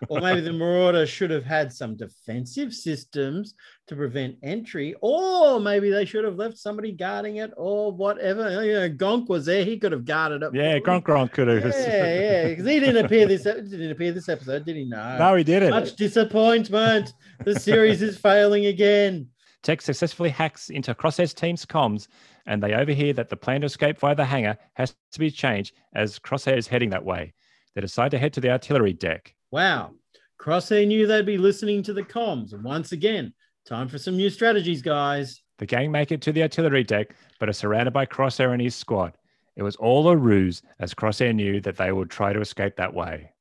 Or 0.08 0.22
maybe 0.22 0.41
the 0.41 0.53
Marauder 0.53 1.06
should 1.06 1.29
have 1.29 1.44
had 1.44 1.74
some 1.74 1.98
defensive 1.98 2.74
systems 2.74 3.53
to 3.88 3.96
prevent 3.96 4.38
entry, 4.44 4.96
or 5.01 5.60
maybe 5.60 5.89
they 5.89 6.06
should 6.06 6.24
have 6.24 6.38
left 6.38 6.58
somebody 6.58 6.91
guarding 6.94 7.38
it, 7.38 7.51
or 7.58 7.91
whatever. 7.91 8.63
You 8.63 8.74
know, 8.74 8.89
Gonk 8.89 9.27
was 9.27 9.46
there; 9.46 9.65
he 9.65 9.77
could 9.77 9.91
have 9.91 10.06
guarded 10.06 10.41
it. 10.41 10.53
Yeah, 10.53 10.77
for 10.77 10.86
Gronk 10.86 11.03
Gronk 11.03 11.34
could 11.34 11.48
have. 11.50 11.63
Yeah, 11.63 12.20
yeah, 12.22 12.48
because 12.48 12.65
he 12.65 12.79
didn't 12.79 13.06
appear 13.06 13.27
this. 13.27 13.44
Didn't 13.44 13.91
appear 13.91 14.13
this 14.13 14.29
episode, 14.29 14.65
did 14.65 14.77
he? 14.77 14.86
No. 14.86 15.18
No, 15.18 15.36
he 15.36 15.44
didn't. 15.44 15.72
Much 15.72 15.96
disappointment. 15.96 17.13
The 17.44 17.60
series 17.60 18.01
is 18.01 18.18
failing 18.18 18.68
again. 18.68 19.27
Tech 19.63 19.82
successfully 19.82 20.29
hacks 20.29 20.70
into 20.70 20.94
Crosshair's 20.94 21.34
team's 21.34 21.65
comms, 21.65 22.08
and 22.46 22.63
they 22.63 22.74
overhear 22.74 23.12
that 23.13 23.27
the 23.27 23.36
plan 23.36 23.62
to 23.62 23.65
escape 23.65 23.98
via 24.00 24.15
the 24.15 24.24
hangar 24.24 24.58
has 24.75 24.96
to 25.12 25.20
be 25.20 25.29
changed 25.29 25.75
as 25.94 26.20
Crosshair 26.20 26.58
is 26.58 26.68
heading 26.68 26.91
that 26.91 27.03
way. 27.03 27.34
They 27.75 27.82
decide 27.82 28.12
to 28.12 28.18
head 28.18 28.32
to 28.34 28.41
the 28.41 28.51
artillery 28.51 28.94
deck. 28.94 29.36
Wow. 29.51 29.94
Crosshair 30.39 30.88
knew 30.88 31.06
they'd 31.06 31.25
be 31.25 31.38
listening 31.38 31.84
to 31.84 31.94
the 31.94 32.03
comms. 32.03 32.53
And 32.53 32.63
once 32.63 32.91
again, 32.91 33.34
time 33.65 33.88
for 33.88 33.98
some 33.98 34.15
new 34.15 34.29
strategies, 34.29 34.82
guys. 34.82 35.41
The 35.58 35.65
gang 35.65 35.91
make 35.91 36.12
it 36.12 36.22
to 36.22 36.32
the 36.32 36.44
artillery 36.44 36.84
deck, 36.84 37.15
but 37.39 37.50
are 37.50 37.53
surrounded 37.53 37.91
by 37.91 38.06
Crosshair 38.06 38.53
and 38.53 38.62
his 38.62 38.75
squad. 38.75 39.18
It 39.58 39.63
was 39.63 39.75
all 39.75 40.08
a 40.08 40.15
ruse, 40.15 40.62
as 40.79 40.94
Crosshair 40.94 41.36
knew 41.36 41.60
that 41.62 41.75
they 41.75 41.91
would 41.91 42.10
try 42.10 42.32
to 42.32 42.39
escape 42.39 42.77
that 42.77 42.94
way. 42.94 43.34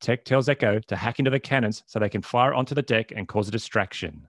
Tech 0.00 0.24
tells 0.24 0.48
Echo 0.48 0.78
to 0.80 0.96
hack 0.96 1.18
into 1.18 1.30
the 1.30 1.40
cannons 1.40 1.82
so 1.86 1.98
they 1.98 2.10
can 2.10 2.20
fire 2.20 2.52
onto 2.52 2.74
the 2.74 2.82
deck 2.82 3.12
and 3.12 3.26
cause 3.26 3.48
a 3.48 3.50
distraction. 3.50 4.28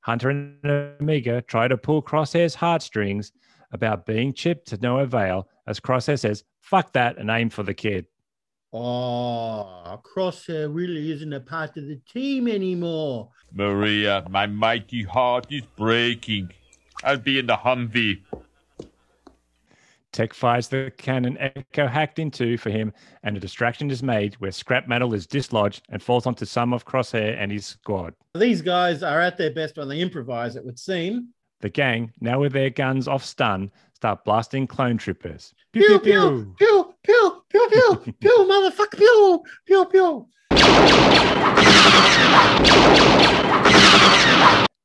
Hunter 0.00 0.30
and 0.30 0.58
Omega 1.00 1.40
try 1.42 1.68
to 1.68 1.78
pull 1.78 2.02
Crosshair's 2.02 2.54
heartstrings 2.54 3.32
about 3.70 4.04
being 4.04 4.34
chipped 4.34 4.68
to 4.68 4.76
no 4.82 4.98
avail 4.98 5.48
as 5.66 5.80
Crosshair 5.80 6.18
says, 6.18 6.44
fuck 6.60 6.92
that 6.92 7.18
and 7.18 7.30
aim 7.30 7.48
for 7.48 7.62
the 7.62 7.72
kid. 7.72 8.06
Oh, 8.74 10.00
Crosshair 10.02 10.74
really 10.74 11.12
isn't 11.12 11.32
a 11.32 11.40
part 11.40 11.76
of 11.76 11.86
the 11.86 12.00
team 12.10 12.48
anymore. 12.48 13.28
Maria, 13.52 14.24
my 14.30 14.46
mighty 14.46 15.02
heart 15.02 15.46
is 15.50 15.62
breaking. 15.76 16.50
I'll 17.04 17.18
be 17.18 17.38
in 17.38 17.46
the 17.46 17.56
Humvee. 17.56 18.22
Tech 20.12 20.32
fires 20.34 20.68
the 20.68 20.92
cannon 20.96 21.36
Echo 21.38 21.86
hacked 21.86 22.18
into 22.18 22.56
for 22.56 22.70
him, 22.70 22.92
and 23.22 23.36
a 23.36 23.40
distraction 23.40 23.90
is 23.90 24.02
made 24.02 24.34
where 24.34 24.52
scrap 24.52 24.86
metal 24.88 25.14
is 25.14 25.26
dislodged 25.26 25.82
and 25.90 26.02
falls 26.02 26.26
onto 26.26 26.44
some 26.44 26.72
of 26.72 26.84
Crosshair 26.84 27.36
and 27.38 27.50
his 27.50 27.66
squad. 27.66 28.14
These 28.34 28.62
guys 28.62 29.02
are 29.02 29.20
at 29.20 29.36
their 29.38 29.52
best 29.52 29.76
when 29.76 29.88
they 29.88 30.00
improvise, 30.00 30.56
it 30.56 30.64
would 30.64 30.78
seem. 30.78 31.28
The 31.60 31.70
gang, 31.70 32.12
now 32.20 32.40
with 32.40 32.52
their 32.52 32.70
guns 32.70 33.06
off 33.06 33.24
stun, 33.24 33.70
start 33.94 34.24
blasting 34.24 34.66
clone 34.66 34.98
troopers. 34.98 35.54
Pew, 35.72 35.98
pew, 35.98 36.00
pew, 36.00 36.54
pew, 36.58 36.58
pew, 36.58 36.94
pew, 37.04 37.41
pew, 37.52 38.28
motherfucker, 38.28 38.96
pew, 38.96 39.42
pew, 39.66 39.84
pew. 39.86 40.26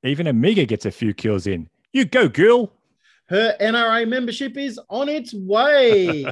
Even 0.03 0.27
Omega 0.27 0.65
gets 0.65 0.85
a 0.85 0.91
few 0.91 1.13
kills 1.13 1.47
in. 1.47 1.69
You 1.91 2.05
go, 2.05 2.27
girl! 2.29 2.73
Her 3.29 3.55
NRA 3.59 4.07
membership 4.07 4.57
is 4.57 4.79
on 4.89 5.09
its 5.09 5.33
way. 5.33 6.25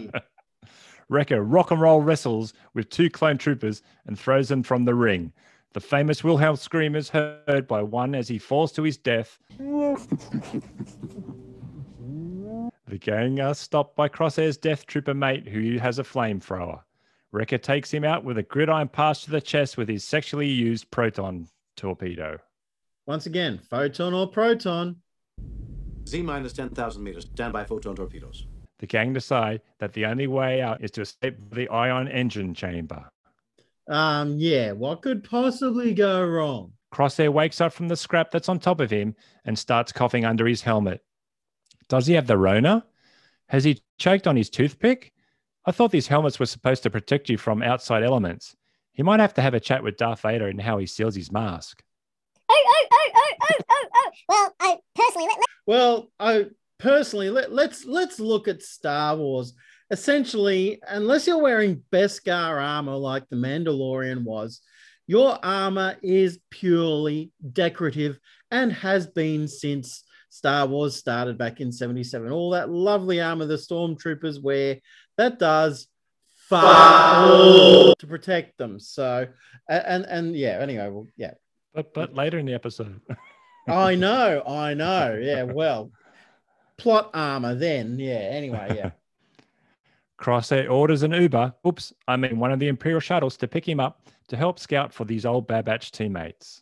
Wrecker 1.09 1.43
rock 1.43 1.71
and 1.71 1.81
roll 1.81 2.01
wrestles 2.01 2.53
with 2.73 2.89
two 2.89 3.09
clone 3.09 3.37
troopers 3.37 3.81
and 4.07 4.17
throws 4.17 4.49
them 4.49 4.63
from 4.63 4.85
the 4.85 4.95
ring. 4.95 5.31
The 5.73 5.81
famous 5.81 6.23
Wilhelm 6.23 6.55
scream 6.55 6.95
is 6.95 7.09
heard 7.09 7.67
by 7.67 7.83
one 7.83 8.15
as 8.15 8.27
he 8.27 8.39
falls 8.39 8.71
to 8.73 8.83
his 8.83 8.97
death. 8.97 9.37
the 12.87 12.97
gang 12.97 13.39
are 13.39 13.55
stopped 13.55 13.95
by 13.95 14.07
Crosshair's 14.07 14.57
Death 14.57 14.85
Trooper 14.85 15.13
mate 15.13 15.47
who 15.47 15.77
has 15.79 15.99
a 15.99 16.03
flamethrower. 16.03 16.81
Wrecker 17.31 17.57
takes 17.57 17.91
him 17.91 18.03
out 18.03 18.23
with 18.23 18.37
a 18.37 18.43
gridiron 18.43 18.87
pass 18.87 19.23
to 19.23 19.31
the 19.31 19.41
chest 19.41 19.77
with 19.77 19.89
his 19.89 20.03
sexually 20.03 20.47
used 20.47 20.89
proton 20.91 21.47
torpedo. 21.75 22.39
Once 23.07 23.25
again, 23.25 23.59
photon 23.69 24.13
or 24.13 24.27
proton. 24.27 24.95
Z 26.07 26.21
minus 26.21 26.53
10,000 26.53 27.03
meters. 27.03 27.25
Stand 27.25 27.53
by 27.53 27.65
photon 27.65 27.95
torpedoes. 27.95 28.45
The 28.79 28.87
gang 28.87 29.13
decide 29.13 29.61
that 29.79 29.93
the 29.93 30.05
only 30.05 30.27
way 30.27 30.61
out 30.61 30.83
is 30.83 30.91
to 30.91 31.01
escape 31.01 31.37
the 31.51 31.67
ion 31.69 32.07
engine 32.07 32.53
chamber. 32.53 33.03
Um, 33.87 34.37
yeah, 34.37 34.71
what 34.71 35.01
could 35.01 35.23
possibly 35.23 35.93
go 35.93 36.25
wrong? 36.25 36.73
Crosshair 36.93 37.31
wakes 37.31 37.61
up 37.61 37.73
from 37.73 37.87
the 37.87 37.95
scrap 37.95 38.31
that's 38.31 38.49
on 38.49 38.59
top 38.59 38.79
of 38.79 38.89
him 38.89 39.15
and 39.45 39.57
starts 39.57 39.91
coughing 39.91 40.25
under 40.25 40.47
his 40.47 40.61
helmet. 40.61 41.03
Does 41.89 42.07
he 42.07 42.13
have 42.13 42.27
the 42.27 42.37
Rona? 42.37 42.85
Has 43.47 43.63
he 43.63 43.81
choked 43.97 44.27
on 44.27 44.35
his 44.35 44.49
toothpick? 44.49 45.13
I 45.65 45.71
thought 45.71 45.91
these 45.91 46.07
helmets 46.07 46.39
were 46.39 46.45
supposed 46.45 46.83
to 46.83 46.89
protect 46.89 47.29
you 47.29 47.37
from 47.37 47.61
outside 47.61 48.03
elements. 48.03 48.55
He 48.93 49.03
might 49.03 49.19
have 49.19 49.33
to 49.35 49.41
have 49.41 49.53
a 49.53 49.59
chat 49.59 49.83
with 49.83 49.97
Darth 49.97 50.21
Vader 50.21 50.47
and 50.47 50.61
how 50.61 50.77
he 50.77 50.85
seals 50.85 51.15
his 51.15 51.31
mask. 51.31 51.83
Oh, 52.49 52.63
oh, 52.67 52.87
oh, 52.93 53.11
oh, 53.15 53.31
oh, 53.41 53.61
oh, 53.69 53.89
oh. 53.89 54.05
Well, 54.29 54.53
I 54.59 54.77
personally, 54.95 55.27
let, 55.27 55.37
let- 55.37 55.45
Well, 55.67 56.11
I 56.19 56.45
personally 56.77 57.29
let, 57.29 57.51
let's 57.51 57.85
let's 57.85 58.19
look 58.19 58.47
at 58.47 58.61
Star 58.63 59.15
Wars. 59.15 59.53
Essentially, 59.91 60.79
unless 60.87 61.27
you're 61.27 61.41
wearing 61.41 61.83
Beskar 61.91 62.63
armor 62.63 62.95
like 62.95 63.27
the 63.29 63.35
Mandalorian 63.35 64.23
was, 64.23 64.61
your 65.07 65.37
armor 65.43 65.97
is 66.01 66.39
purely 66.49 67.31
decorative 67.53 68.17
and 68.49 68.71
has 68.73 69.05
been 69.07 69.47
since 69.47 70.03
Star 70.35 70.67
Wars 70.67 70.97
started 70.97 71.37
back 71.37 71.61
in 71.61 71.71
77. 71.71 72.29
All 72.29 72.49
that 72.49 72.69
lovely 72.69 73.21
armor 73.21 73.45
the 73.45 73.55
stormtroopers 73.55 74.43
wear, 74.43 74.81
that 75.15 75.39
does 75.39 75.87
far 76.35 77.95
to 77.95 78.05
protect 78.05 78.57
them. 78.57 78.77
So 78.77 79.27
and 79.69 80.03
and 80.03 80.35
yeah, 80.35 80.57
anyway, 80.59 80.89
well, 80.89 81.07
yeah. 81.15 81.35
But 81.73 81.93
but 81.93 82.15
later 82.15 82.37
in 82.37 82.45
the 82.45 82.53
episode. 82.53 82.99
I 83.69 83.95
know, 83.95 84.43
I 84.45 84.73
know. 84.73 85.17
Yeah, 85.23 85.43
well, 85.43 85.91
plot 86.77 87.11
armor 87.13 87.55
then. 87.55 87.97
Yeah, 87.97 88.15
anyway, 88.15 88.73
yeah. 88.75 88.91
Crosshair 90.19 90.69
orders 90.69 91.03
an 91.03 91.13
Uber, 91.13 91.53
oops, 91.65 91.93
I 92.09 92.17
mean 92.17 92.39
one 92.39 92.51
of 92.51 92.59
the 92.59 92.67
Imperial 92.67 92.99
shuttles 92.99 93.37
to 93.37 93.47
pick 93.47 93.65
him 93.65 93.79
up 93.79 94.01
to 94.27 94.35
help 94.35 94.59
scout 94.59 94.93
for 94.93 95.05
these 95.05 95.25
old 95.25 95.47
Bad 95.47 95.63
Batch 95.63 95.93
teammates. 95.93 96.61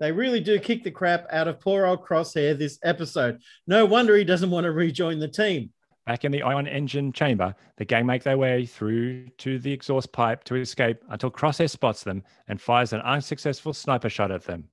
They 0.00 0.10
really 0.10 0.40
do 0.40 0.58
kick 0.58 0.82
the 0.82 0.90
crap 0.90 1.26
out 1.30 1.46
of 1.46 1.60
poor 1.60 1.84
old 1.84 2.02
Crosshair 2.04 2.58
this 2.58 2.78
episode. 2.82 3.40
No 3.66 3.84
wonder 3.84 4.16
he 4.16 4.24
doesn't 4.24 4.50
want 4.50 4.64
to 4.64 4.72
rejoin 4.72 5.18
the 5.18 5.28
team. 5.28 5.70
Back 6.06 6.24
in 6.24 6.32
the 6.32 6.42
ion 6.42 6.66
engine 6.66 7.12
chamber, 7.12 7.54
the 7.76 7.84
gang 7.84 8.06
make 8.06 8.22
their 8.22 8.38
way 8.38 8.64
through 8.64 9.28
to 9.38 9.58
the 9.58 9.70
exhaust 9.70 10.10
pipe 10.10 10.42
to 10.44 10.56
escape 10.56 10.96
until 11.10 11.30
Crosshair 11.30 11.68
spots 11.68 12.02
them 12.02 12.24
and 12.48 12.58
fires 12.58 12.94
an 12.94 13.02
unsuccessful 13.02 13.74
sniper 13.74 14.08
shot 14.08 14.32
at 14.32 14.42
them. 14.42 14.64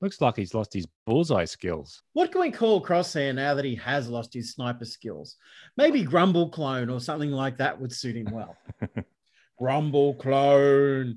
Looks 0.00 0.20
like 0.20 0.34
he's 0.34 0.52
lost 0.52 0.72
his 0.74 0.88
bullseye 1.06 1.44
skills. 1.44 2.02
What 2.12 2.32
can 2.32 2.40
we 2.40 2.50
call 2.50 2.84
Crosshair 2.84 3.32
now 3.32 3.54
that 3.54 3.64
he 3.64 3.76
has 3.76 4.08
lost 4.08 4.34
his 4.34 4.52
sniper 4.52 4.84
skills? 4.84 5.36
Maybe 5.76 6.02
Grumble 6.02 6.50
Clone 6.50 6.90
or 6.90 6.98
something 6.98 7.30
like 7.30 7.58
that 7.58 7.80
would 7.80 7.92
suit 7.92 8.16
him 8.16 8.32
well. 8.32 8.56
Grumble 9.58 10.14
Clone. 10.14 11.16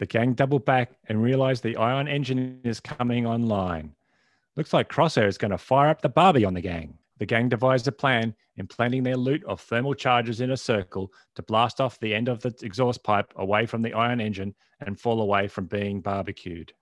The 0.00 0.06
gang 0.06 0.32
double 0.32 0.60
back 0.60 0.92
and 1.10 1.22
realize 1.22 1.60
the 1.60 1.76
ion 1.76 2.08
engine 2.08 2.62
is 2.64 2.80
coming 2.80 3.26
online. 3.26 3.94
Looks 4.56 4.72
like 4.72 4.88
Crosshair 4.88 5.26
is 5.26 5.36
going 5.36 5.50
to 5.50 5.58
fire 5.58 5.90
up 5.90 6.00
the 6.00 6.08
Barbie 6.08 6.46
on 6.46 6.54
the 6.54 6.62
gang. 6.62 6.96
The 7.18 7.26
gang 7.26 7.50
devised 7.50 7.86
a 7.86 7.92
plan, 7.92 8.34
implanting 8.56 9.02
their 9.02 9.18
loot 9.18 9.44
of 9.44 9.60
thermal 9.60 9.92
charges 9.92 10.40
in 10.40 10.52
a 10.52 10.56
circle 10.56 11.12
to 11.34 11.42
blast 11.42 11.82
off 11.82 12.00
the 12.00 12.14
end 12.14 12.28
of 12.28 12.40
the 12.40 12.54
exhaust 12.62 13.04
pipe 13.04 13.30
away 13.36 13.66
from 13.66 13.82
the 13.82 13.92
ion 13.92 14.22
engine 14.22 14.54
and 14.80 14.98
fall 14.98 15.20
away 15.20 15.48
from 15.48 15.66
being 15.66 16.00
barbecued. 16.00 16.72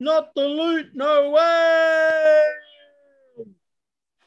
Not 0.00 0.34
the 0.34 0.48
loot, 0.48 0.86
no 0.94 1.32
way! 1.32 2.40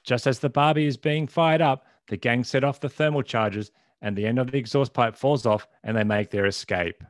Just 0.03 0.27
as 0.27 0.37
the 0.37 0.49
Barbie 0.49 0.85
is 0.85 0.95
being 0.95 1.25
fired 1.25 1.61
up, 1.61 1.87
the 2.07 2.17
gang 2.17 2.43
set 2.43 2.63
off 2.63 2.79
the 2.79 2.87
thermal 2.87 3.23
charges 3.23 3.71
and 4.03 4.15
the 4.15 4.27
end 4.27 4.37
of 4.37 4.51
the 4.51 4.59
exhaust 4.59 4.93
pipe 4.93 5.15
falls 5.15 5.47
off 5.47 5.67
and 5.83 5.97
they 5.97 6.03
make 6.03 6.29
their 6.29 6.45
escape. 6.45 7.03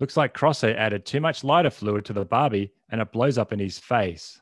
Looks 0.00 0.16
like 0.16 0.32
Crosshair 0.32 0.74
added 0.76 1.04
too 1.04 1.20
much 1.20 1.44
lighter 1.44 1.68
fluid 1.68 2.06
to 2.06 2.14
the 2.14 2.24
Barbie 2.24 2.72
and 2.88 3.02
it 3.02 3.12
blows 3.12 3.36
up 3.36 3.52
in 3.52 3.58
his 3.58 3.78
face. 3.78 4.40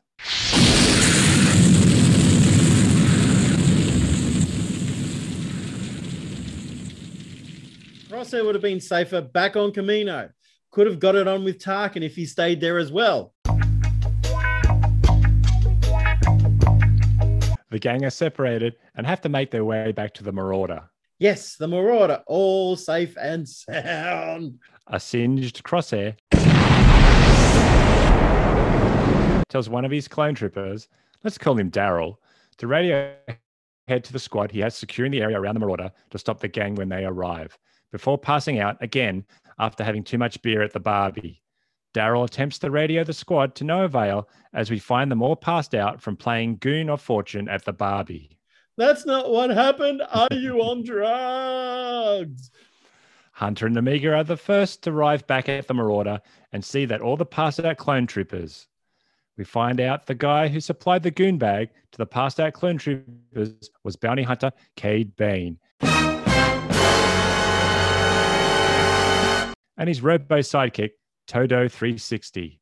Crosshair 8.07 8.45
would 8.45 8.55
have 8.55 8.61
been 8.61 8.79
safer 8.79 9.19
back 9.19 9.57
on 9.57 9.73
Kamino. 9.73 10.29
Could 10.71 10.87
have 10.87 10.97
got 10.97 11.15
it 11.15 11.27
on 11.27 11.43
with 11.43 11.59
Tarkin 11.59 12.03
if 12.03 12.15
he 12.15 12.25
stayed 12.25 12.61
there 12.61 12.77
as 12.77 12.89
well. 12.89 13.33
The 17.69 17.79
gang 17.79 18.05
are 18.05 18.09
separated 18.09 18.77
and 18.95 19.05
have 19.05 19.19
to 19.21 19.29
make 19.29 19.51
their 19.51 19.65
way 19.65 19.91
back 19.91 20.13
to 20.15 20.23
the 20.23 20.31
Marauder. 20.31 20.83
Yes, 21.19 21.57
the 21.57 21.67
Marauder, 21.67 22.23
all 22.27 22.77
safe 22.77 23.17
and 23.19 23.47
sound. 23.47 24.59
A 24.91 24.99
singed 24.99 25.61
crosshair 25.63 26.17
tells 29.47 29.69
one 29.69 29.85
of 29.85 29.91
his 29.91 30.07
clone 30.07 30.33
troopers, 30.33 30.87
let's 31.23 31.37
call 31.37 31.59
him 31.59 31.69
Daryl, 31.69 32.17
to 32.57 32.65
radio 32.65 33.13
head 33.87 34.03
to 34.03 34.13
the 34.13 34.17
squad 34.17 34.51
he 34.51 34.61
has 34.61 34.75
securing 34.75 35.11
the 35.11 35.21
area 35.21 35.39
around 35.39 35.53
the 35.53 35.59
Marauder 35.59 35.91
to 36.09 36.17
stop 36.17 36.39
the 36.39 36.47
gang 36.47 36.73
when 36.73 36.89
they 36.89 37.05
arrive, 37.05 37.55
before 37.91 38.17
passing 38.17 38.59
out 38.59 38.81
again 38.81 39.23
after 39.59 39.83
having 39.83 40.03
too 40.03 40.17
much 40.17 40.41
beer 40.41 40.63
at 40.63 40.73
the 40.73 40.79
Barbie. 40.79 41.43
Daryl 41.93 42.25
attempts 42.25 42.57
to 42.57 42.71
radio 42.71 43.03
the 43.03 43.13
squad 43.13 43.53
to 43.55 43.63
no 43.63 43.83
avail 43.83 44.27
as 44.55 44.71
we 44.71 44.79
find 44.79 45.11
them 45.11 45.21
all 45.21 45.35
passed 45.35 45.75
out 45.75 46.01
from 46.01 46.17
playing 46.17 46.57
Goon 46.57 46.89
of 46.89 46.99
Fortune 46.99 47.47
at 47.47 47.63
the 47.63 47.73
Barbie. 47.73 48.39
That's 48.75 49.05
not 49.05 49.29
what 49.29 49.51
happened. 49.51 50.01
Are 50.09 50.29
you 50.31 50.61
on 50.61 50.83
drugs? 50.83 52.49
Hunter 53.39 53.65
and 53.67 53.77
Amiga 53.77 54.13
are 54.13 54.25
the 54.25 54.35
first 54.35 54.83
to 54.83 54.91
arrive 54.91 55.25
back 55.25 55.47
at 55.47 55.65
the 55.65 55.73
Marauder 55.73 56.19
and 56.51 56.61
see 56.61 56.83
that 56.83 56.99
all 56.99 57.15
the 57.15 57.25
passed 57.25 57.61
out 57.61 57.77
clone 57.77 58.05
troopers. 58.05 58.67
We 59.37 59.45
find 59.45 59.79
out 59.79 60.07
the 60.07 60.13
guy 60.13 60.49
who 60.49 60.59
supplied 60.59 61.03
the 61.03 61.11
goon 61.11 61.37
bag 61.37 61.69
to 61.93 61.97
the 61.97 62.05
passed 62.05 62.41
out 62.41 62.51
clone 62.51 62.77
troopers 62.77 63.69
was 63.85 63.95
bounty 63.95 64.23
hunter 64.23 64.51
Cad 64.75 65.15
Bane. 65.15 65.57
And 69.77 69.87
his 69.87 70.03
robo 70.03 70.39
sidekick, 70.39 70.91
Todo 71.25 71.69
360. 71.69 72.59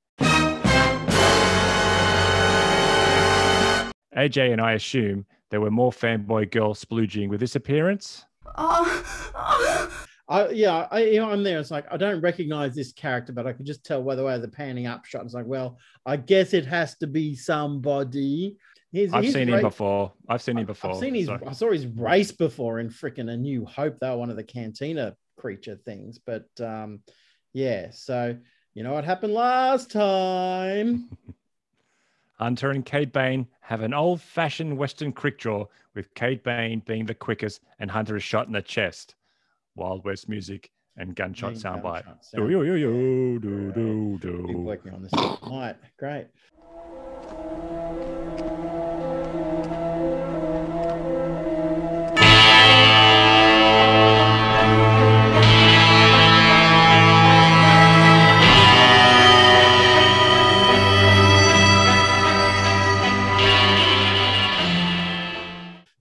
AJ 4.15 4.51
and 4.51 4.61
I 4.61 4.73
assume 4.73 5.25
there 5.49 5.61
were 5.61 5.71
more 5.71 5.91
fanboy 5.91 6.51
girls 6.51 6.85
splooging 6.85 7.29
with 7.29 7.39
this 7.39 7.55
appearance. 7.55 8.25
Oh, 8.59 9.31
oh, 9.33 10.06
I, 10.29 10.49
yeah, 10.49 10.87
I, 10.91 11.03
you 11.03 11.19
know, 11.19 11.29
I'm 11.29 11.43
there. 11.43 11.59
It's 11.59 11.71
like 11.71 11.85
I 11.89 11.97
don't 11.97 12.21
recognize 12.21 12.75
this 12.75 12.91
character, 12.91 13.31
but 13.31 13.47
I 13.47 13.53
could 13.53 13.65
just 13.65 13.85
tell 13.85 14.03
by 14.03 14.15
the 14.15 14.23
way 14.23 14.37
the 14.39 14.47
panning 14.47 14.85
up 14.85 15.05
shot. 15.05 15.23
It's 15.23 15.33
like, 15.33 15.45
well, 15.45 15.77
I 16.05 16.17
guess 16.17 16.53
it 16.53 16.65
has 16.65 16.97
to 16.97 17.07
be 17.07 17.35
somebody. 17.35 18.57
He's, 18.91 19.13
I've 19.13 19.23
he's 19.23 19.33
seen 19.33 19.49
him 19.49 19.61
before. 19.61 20.13
I've 20.27 20.41
seen 20.41 20.57
him 20.57 20.65
before. 20.65 20.91
I've 20.91 20.97
seen 20.97 21.15
his. 21.15 21.27
so- 21.27 21.39
I 21.45 21.53
saw 21.53 21.71
his 21.71 21.85
race 21.85 22.31
before 22.31 22.79
in 22.79 22.89
freaking 22.89 23.31
A 23.31 23.37
New 23.37 23.65
Hope. 23.65 23.99
They 23.99 24.09
were 24.09 24.17
one 24.17 24.29
of 24.29 24.35
the 24.35 24.43
Cantina 24.43 25.15
creature 25.37 25.79
things, 25.85 26.19
but 26.19 26.47
um, 26.59 27.01
yeah. 27.53 27.91
So 27.91 28.37
you 28.73 28.83
know 28.83 28.93
what 28.93 29.05
happened 29.05 29.33
last 29.33 29.91
time? 29.91 31.09
Hunter 32.37 32.69
and 32.69 32.85
Cad 32.85 33.11
Bane 33.11 33.47
have 33.61 33.81
an 33.81 33.93
old 33.93 34.21
fashioned 34.21 34.77
Western 34.77 35.11
quick 35.11 35.39
draw, 35.39 35.65
with 35.95 36.13
Cad 36.13 36.43
Bane 36.43 36.83
being 36.85 37.05
the 37.05 37.15
quickest 37.15 37.61
and 37.79 37.89
Hunter 37.89 38.15
is 38.15 38.23
shot 38.23 38.45
in 38.45 38.53
the 38.53 38.61
chest. 38.61 39.15
Wild 39.77 40.03
West 40.03 40.27
music 40.27 40.69
and 40.97 41.15
gunshot 41.15 41.53
soundbite. 41.53 42.03
gunshot 42.03 42.25
Do, 42.33 42.41
sound. 42.41 42.51
yo, 42.51 43.39
do, 43.39 43.71
do, 43.71 44.17
Been 44.19 44.45
do. 44.47 44.57
working 44.57 44.93
on 44.93 45.03
this 45.03 45.13
all 45.13 45.39
night. 45.49 45.75
Great. 45.97 46.27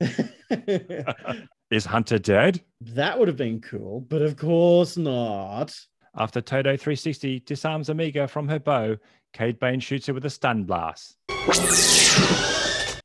Is 1.70 1.84
Hunter 1.84 2.18
dead? 2.18 2.62
that 2.80 3.18
would 3.18 3.26
have 3.26 3.36
been 3.36 3.60
cool, 3.60 4.00
but 4.08 4.22
of 4.22 4.36
course 4.36 4.96
not. 4.96 5.74
After 6.16 6.40
Todo 6.40 6.76
360 6.76 7.40
disarms 7.40 7.90
Omega 7.90 8.28
from 8.28 8.48
her 8.48 8.58
bow, 8.60 8.96
Cad 9.32 9.58
Bane 9.58 9.80
shoots 9.80 10.06
her 10.06 10.14
with 10.14 10.24
a 10.24 10.30
stun 10.30 10.64
blast. 10.64 11.16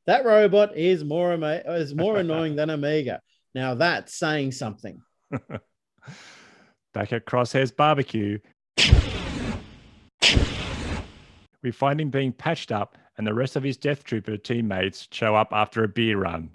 That 0.06 0.24
robot 0.24 0.76
is 0.76 1.04
more 1.04 1.32
ama- 1.32 1.62
is 1.66 1.94
more 1.94 2.18
annoying 2.18 2.56
than 2.56 2.70
Omega. 2.70 3.20
Now 3.54 3.74
that's 3.74 4.14
saying 4.16 4.52
something. 4.52 5.00
Back 6.94 7.12
at 7.12 7.26
Crosshair's 7.26 7.72
barbecue, 7.72 8.38
we 11.62 11.70
find 11.70 12.00
him 12.00 12.10
being 12.10 12.32
patched 12.32 12.70
up, 12.72 12.96
and 13.18 13.26
the 13.26 13.34
rest 13.34 13.56
of 13.56 13.62
his 13.62 13.76
Death 13.76 14.04
Trooper 14.04 14.36
teammates 14.36 15.08
show 15.10 15.34
up 15.34 15.48
after 15.52 15.84
a 15.84 15.88
beer 15.88 16.18
run. 16.18 16.50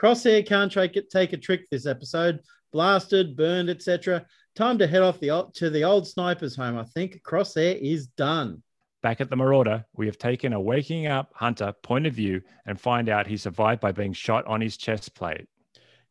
Crosshair 0.00 0.46
can't 0.46 0.72
take 0.72 1.32
a 1.32 1.36
trick 1.36 1.68
this 1.70 1.86
episode. 1.86 2.40
Blasted, 2.72 3.36
burned, 3.36 3.70
etc. 3.70 4.26
Time 4.54 4.78
to 4.78 4.86
head 4.86 5.02
off 5.02 5.20
the 5.20 5.46
to 5.54 5.70
the 5.70 5.84
old 5.84 6.06
sniper's 6.06 6.54
home. 6.56 6.78
I 6.78 6.84
think 6.84 7.22
Crosshair 7.22 7.78
is 7.80 8.06
done. 8.08 8.62
Back 9.02 9.20
at 9.20 9.30
the 9.30 9.36
Marauder, 9.36 9.84
we 9.94 10.06
have 10.06 10.18
taken 10.18 10.52
a 10.52 10.60
waking 10.60 11.06
up 11.06 11.30
Hunter 11.34 11.72
point 11.82 12.06
of 12.06 12.14
view 12.14 12.42
and 12.66 12.80
find 12.80 13.08
out 13.08 13.26
he 13.26 13.36
survived 13.36 13.80
by 13.80 13.92
being 13.92 14.12
shot 14.12 14.44
on 14.46 14.60
his 14.60 14.76
chest 14.76 15.14
plate. 15.14 15.46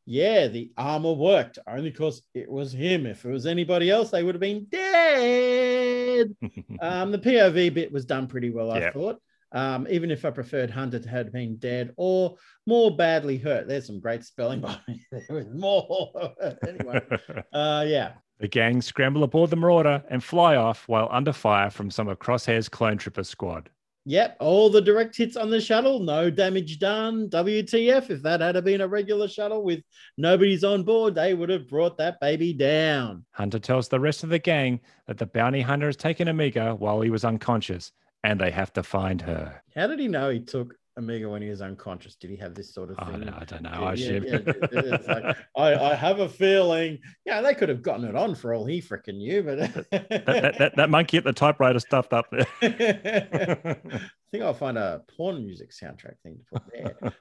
Yeah, 0.06 0.48
the 0.48 0.72
armor 0.78 1.12
worked 1.12 1.60
only 1.68 1.90
because 1.90 2.22
it 2.34 2.50
was 2.50 2.72
him. 2.72 3.06
If 3.06 3.26
it 3.26 3.30
was 3.30 3.46
anybody 3.46 3.90
else, 3.92 4.10
they 4.10 4.24
would 4.24 4.36
have 4.36 4.40
been 4.40 4.68
dead. 4.72 6.34
um, 6.82 7.12
the 7.12 7.20
POV 7.20 7.74
bit 7.74 7.92
was 7.92 8.06
done 8.06 8.28
pretty 8.28 8.50
well, 8.50 8.72
I 8.72 8.80
Yeah. 8.80 8.92
thought. 8.92 9.22
Um, 9.54 9.88
even 9.90 10.12
if 10.12 10.26
I 10.26 10.30
preferred 10.32 10.70
Hunter 10.70 11.00
to 11.00 11.10
have 11.10 11.32
been 11.32 11.56
dead 11.58 11.94
or 11.96 12.36
more 12.66 12.96
badly 12.96 13.38
hurt. 13.38 13.68
There's 13.68 13.88
some 13.88 14.00
great 14.00 14.24
spelling 14.24 14.60
by 14.62 14.78
me. 14.88 15.02
There 15.12 15.24
was 15.30 15.48
more. 15.50 16.34
anyway, 16.68 17.02
uh, 17.54 17.86
yeah. 17.88 18.14
the 18.40 18.48
gang 18.48 18.82
scramble 18.82 19.24
aboard 19.24 19.50
the 19.50 19.56
Marauder 19.56 20.04
and 20.10 20.24
fly 20.24 20.56
off 20.56 20.88
while 20.88 21.08
under 21.12 21.34
fire 21.34 21.70
from 21.70 21.90
some 21.90 22.08
of 22.08 22.20
Crosshair's 22.20 22.70
clone 22.70 22.98
trooper 22.98 23.24
squad. 23.24 23.70
Yep, 24.10 24.38
all 24.40 24.70
the 24.70 24.82
direct 24.82 25.18
hits 25.18 25.36
on 25.36 25.50
the 25.50 25.60
shuttle, 25.60 26.00
no 26.00 26.30
damage 26.30 26.80
done. 26.80 27.30
WTF, 27.30 28.10
if 28.10 28.22
that 28.22 28.40
had 28.40 28.64
been 28.64 28.80
a 28.80 28.88
regular 28.88 29.28
shuttle 29.28 29.64
with 29.64 29.82
nobody's 30.18 30.64
on 30.64 30.84
board, 30.84 31.14
they 31.14 31.34
would 31.34 31.50
have 31.50 31.68
brought 31.68 31.98
that 31.98 32.18
baby 32.22 32.54
down. 32.54 33.26
Hunter 33.32 33.60
tells 33.60 33.90
the 33.90 34.00
rest 34.00 34.24
of 34.24 34.30
the 34.30 34.40
gang 34.40 34.80
that 35.08 35.18
the 35.18 35.26
bounty 35.26 35.60
hunter 35.60 35.88
has 35.88 35.98
taken 35.98 36.30
Omega 36.30 36.74
while 36.74 37.02
he 37.02 37.10
was 37.10 37.26
unconscious 37.26 37.92
and 38.24 38.40
they 38.40 38.52
have 38.52 38.74
to 38.74 38.84
find 38.84 39.22
her. 39.22 39.62
How 39.76 39.88
did 39.88 40.00
he 40.00 40.08
know 40.08 40.30
he 40.30 40.40
took 40.40 40.76
Omega 40.98 41.30
when 41.30 41.42
he 41.42 41.50
was 41.50 41.62
unconscious? 41.62 42.16
Did 42.16 42.32
he 42.32 42.36
have 42.38 42.56
this 42.56 42.74
sort 42.74 42.90
of 42.90 42.98
I 43.00 43.06
thing? 43.06 43.22
don't 43.22 43.26
know. 43.26 43.38
I, 43.40 43.46
don't 43.46 43.64
know, 43.64 43.70
I 43.70 43.94
yeah, 43.94 44.12
yeah, 44.12 44.40
it's 44.46 45.08
like, 45.08 45.38
I, 45.56 45.92
I 45.92 45.96
have 45.96 46.20
a 46.20 46.28
feeling, 46.28 47.00
yeah, 47.26 47.42
they 47.42 47.54
could 47.54 47.70
have 47.70 47.82
gotten 47.82 48.06
it 48.06 48.16
on 48.16 48.36
for 48.36 48.54
all 48.54 48.66
he 48.66 48.82
freaking 48.82 49.18
knew, 49.18 49.44
but 49.44 49.60
that, 49.60 49.92
that, 49.92 50.58
that, 50.58 50.76
that 50.76 50.90
monkey 50.90 51.18
at 51.18 51.24
the 51.24 51.34
typewriter 51.34 51.80
stuffed 51.80 52.14
up 52.14 52.26
there. 52.32 52.48
I 52.62 54.30
think 54.32 54.44
I'll 54.44 54.54
find 54.54 54.78
a 54.78 55.04
porn 55.16 55.46
music 55.46 55.72
soundtrack 55.72 56.16
thing 56.24 56.40
to 56.40 56.60
put 56.60 56.64
there. 56.74 57.14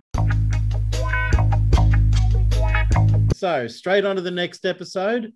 so 3.35 3.69
straight 3.69 4.05
on 4.05 4.17
to 4.17 4.23
the 4.23 4.31
next 4.31 4.65
episode. 4.65 5.33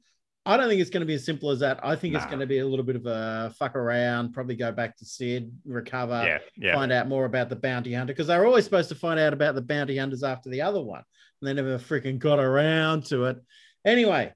I 0.47 0.57
don't 0.57 0.69
think 0.69 0.81
it's 0.81 0.91
going 0.91 1.03
to 1.03 1.07
be 1.07 1.15
as 1.15 1.25
simple 1.25 1.51
as 1.51 1.61
that. 1.61 1.81
I 1.83 1.97
think 1.97 2.15
it's 2.15 2.25
going 2.25 2.41
to 2.41 2.47
be 2.47 2.61
a 2.61 2.67
little 2.67 2.85
bit 2.85 2.97
of 2.97 3.05
a 3.05 3.53
fuck 3.59 3.77
around, 3.77 4.33
probably 4.33 4.57
go 4.57 4.73
back 4.73 4.97
to 4.97 5.05
Cid, 5.05 5.53
recover, 5.67 6.25
yeah, 6.27 6.39
yeah. 6.57 6.75
find 6.75 6.91
out 6.93 7.09
more 7.09 7.27
about 7.27 7.51
the 7.51 7.57
bounty 7.57 7.93
hunter 7.93 8.13
because 8.13 8.27
they're 8.27 8.47
always 8.47 8.65
supposed 8.65 8.89
to 8.89 8.95
find 8.95 9.21
out 9.21 9.35
about 9.35 9.55
the 9.55 9.61
bounty 9.61 9.99
hunters 9.99 10.23
after 10.23 10.49
the 10.49 10.63
other 10.63 10.81
one, 10.81 11.03
and 11.41 11.49
they 11.49 11.53
never 11.53 11.79
freaking 11.79 12.19
got 12.19 12.39
around 12.39 13.05
to 13.07 13.27
it. 13.27 13.37
Anyway, 13.85 14.33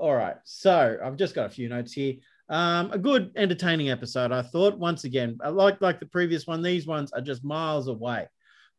all 0.00 0.14
right. 0.14 0.36
So 0.44 0.98
I've 1.04 1.16
just 1.16 1.34
got 1.34 1.46
a 1.46 1.50
few 1.50 1.68
notes 1.68 1.92
here. 1.92 2.14
Um, 2.50 2.90
a 2.92 2.98
good, 2.98 3.30
entertaining 3.36 3.90
episode. 3.90 4.32
I 4.32 4.42
thought. 4.42 4.76
Once 4.78 5.04
again, 5.04 5.38
like 5.44 5.80
like 5.80 6.00
the 6.00 6.06
previous 6.06 6.46
one. 6.46 6.62
These 6.62 6.86
ones 6.86 7.12
are 7.12 7.20
just 7.20 7.44
miles 7.44 7.86
away 7.88 8.26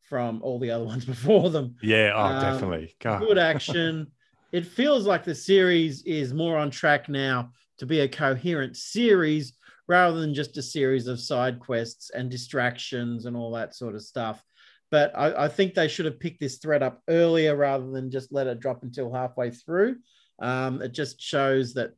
from 0.04 0.42
all 0.44 0.60
the 0.60 0.72
other 0.72 0.84
ones 0.94 1.06
before 1.06 1.50
them 1.50 1.76
Yeah, 1.82 2.12
oh, 2.14 2.22
Um, 2.22 2.42
definitely. 2.42 2.96
God. 3.00 3.22
good 3.22 3.38
action. 3.38 4.08
it 4.52 4.66
feels 4.66 5.08
like 5.08 5.24
the 5.24 5.34
series 5.34 6.04
is 6.04 6.34
more 6.34 6.58
on 6.58 6.70
track 6.70 7.08
now 7.08 7.52
to 7.78 7.86
be 7.86 8.02
a 8.02 8.08
coherent 8.10 8.76
series 8.76 9.54
rather 9.88 10.20
than 10.20 10.34
just 10.34 10.58
a 10.58 10.62
series 10.62 11.08
of 11.08 11.20
side 11.20 11.60
quests 11.60 12.12
and 12.14 12.30
distractions 12.30 13.26
and 13.26 13.36
all 13.38 13.52
that 13.54 13.74
sort 13.74 13.96
of 13.96 14.02
stuff. 14.02 14.44
But 14.92 15.18
I, 15.18 15.46
I 15.46 15.48
think 15.48 15.74
they 15.74 15.88
should 15.88 16.06
have 16.06 16.20
picked 16.20 16.42
this 16.42 16.58
thread 16.58 16.84
up 16.84 17.02
earlier 17.08 17.56
rather 17.56 17.90
than 17.90 18.12
just 18.12 18.34
let 18.34 18.48
it 18.48 18.60
drop 18.60 18.84
until 18.84 19.14
halfway 19.14 19.52
through. 19.52 19.96
Um, 20.42 20.82
it 20.82 20.92
just 20.92 21.22
shows 21.22 21.74
that 21.76 21.92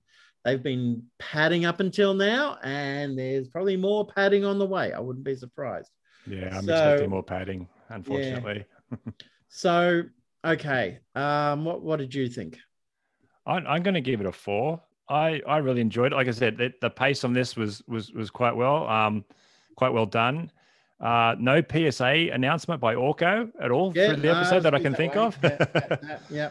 they've 0.45 0.61
been 0.63 1.03
padding 1.19 1.65
up 1.65 1.79
until 1.79 2.13
now, 2.13 2.57
and 2.63 3.17
there's 3.17 3.47
probably 3.47 3.77
more 3.77 4.05
padding 4.07 4.45
on 4.45 4.59
the 4.59 4.65
way. 4.65 4.93
I 4.93 4.99
wouldn't 4.99 5.25
be 5.25 5.35
surprised. 5.35 5.89
Yeah, 6.27 6.55
I'm 6.55 6.65
So- 6.65 6.73
expecting 6.73 7.09
more 7.09 7.23
padding, 7.23 7.67
unfortunately. 7.89 8.65
So, 9.49 10.03
okay, 10.45 10.99
um, 11.15 11.65
what 11.65 11.81
what 11.81 11.99
did 11.99 12.13
you 12.13 12.27
think? 12.29 12.57
I'm, 13.45 13.67
I'm 13.67 13.83
going 13.83 13.93
to 13.95 14.01
give 14.01 14.19
it 14.21 14.25
a 14.25 14.31
four. 14.31 14.81
I, 15.09 15.41
I 15.47 15.57
really 15.57 15.81
enjoyed 15.81 16.13
it. 16.13 16.15
Like 16.15 16.27
I 16.27 16.31
said, 16.31 16.57
the, 16.57 16.73
the 16.81 16.89
pace 16.89 17.23
on 17.23 17.33
this 17.33 17.55
was 17.55 17.83
was 17.87 18.11
was 18.13 18.29
quite 18.29 18.55
well, 18.55 18.87
um, 18.87 19.25
quite 19.75 19.89
well 19.89 20.05
done. 20.05 20.49
Uh, 20.99 21.35
no 21.37 21.61
PSA 21.61 22.29
announcement 22.31 22.79
by 22.79 22.95
Orko 22.95 23.51
at 23.61 23.71
all 23.71 23.91
through 23.91 24.15
the 24.15 24.27
no, 24.27 24.35
episode 24.39 24.61
that 24.63 24.73
I 24.73 24.79
can 24.79 24.95
think 24.95 25.15
way. 25.15 25.21
of. 25.21 25.37
Yeah, 25.43 25.57
yeah, 25.75 25.97
yeah, 25.99 26.17
yeah. 26.29 26.49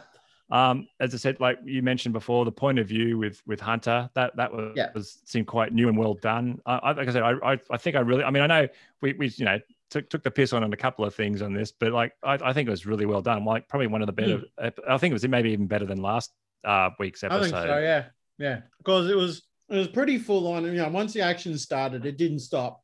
Um, 0.53 0.87
as 1.01 1.15
I 1.15 1.17
said, 1.17 1.41
like 1.41 1.59
you 1.65 1.83
mentioned 1.83 2.13
before, 2.13 2.45
the 2.45 2.53
point 2.53 2.79
of 2.79 2.87
view 2.87 3.19
with 3.19 3.43
with 3.47 3.59
Hunter 3.61 4.09
that 4.15 4.37
that 4.37 4.53
was, 4.53 4.75
Yeah. 4.77 4.91
was 4.95 5.19
seemed 5.25 5.47
quite 5.47 5.73
new 5.73 5.89
and 5.89 5.97
well 5.99 6.15
done. 6.15 6.61
I, 6.67 6.75
I, 6.77 6.93
like 6.93 7.09
I 7.09 7.13
said, 7.13 7.23
I, 7.23 7.33
I 7.53 7.59
I 7.71 7.77
think 7.79 7.97
I 7.97 8.01
really. 8.01 8.23
I 8.23 8.31
mean, 8.31 8.43
I 8.43 8.47
know 8.47 8.69
we 9.01 9.15
we 9.15 9.29
you 9.37 9.47
know 9.47 9.59
took 9.89 10.09
took 10.11 10.23
the 10.23 10.31
piss 10.31 10.53
on 10.53 10.63
on 10.63 10.73
a 10.73 10.77
couple 10.77 11.05
of 11.05 11.15
things 11.15 11.41
on 11.43 11.55
this, 11.55 11.73
but 11.73 11.93
like 11.93 12.13
I, 12.23 12.35
I 12.35 12.53
think 12.53 12.69
it 12.69 12.71
was 12.71 12.85
really 12.87 13.07
well 13.07 13.23
done. 13.23 13.45
Like 13.45 13.67
probably 13.67 13.87
one 13.87 14.03
of 14.03 14.07
the 14.07 14.13
better. 14.13 14.43
ep- 14.61 14.79
I 14.89 14.99
think 14.99 15.13
it 15.13 15.15
was 15.15 15.27
maybe 15.27 15.51
even 15.53 15.67
better 15.67 15.87
than 15.87 16.03
last 16.03 16.31
uh, 16.65 16.91
week's 16.99 17.25
episode. 17.25 17.39
I 17.39 17.43
think 17.43 17.55
so. 17.57 17.79
Yeah, 17.79 18.05
yeah, 18.39 18.61
because 18.79 19.09
it 19.09 19.17
was 19.17 19.43
it 19.71 19.77
was 19.79 19.89
pretty 19.89 20.19
full 20.19 20.47
on. 20.53 20.65
You 20.67 20.73
know, 20.73 20.89
once 20.91 21.15
the 21.15 21.23
action 21.23 21.57
started, 21.57 22.05
it 22.05 22.19
didn't 22.19 22.41
stop. 22.41 22.83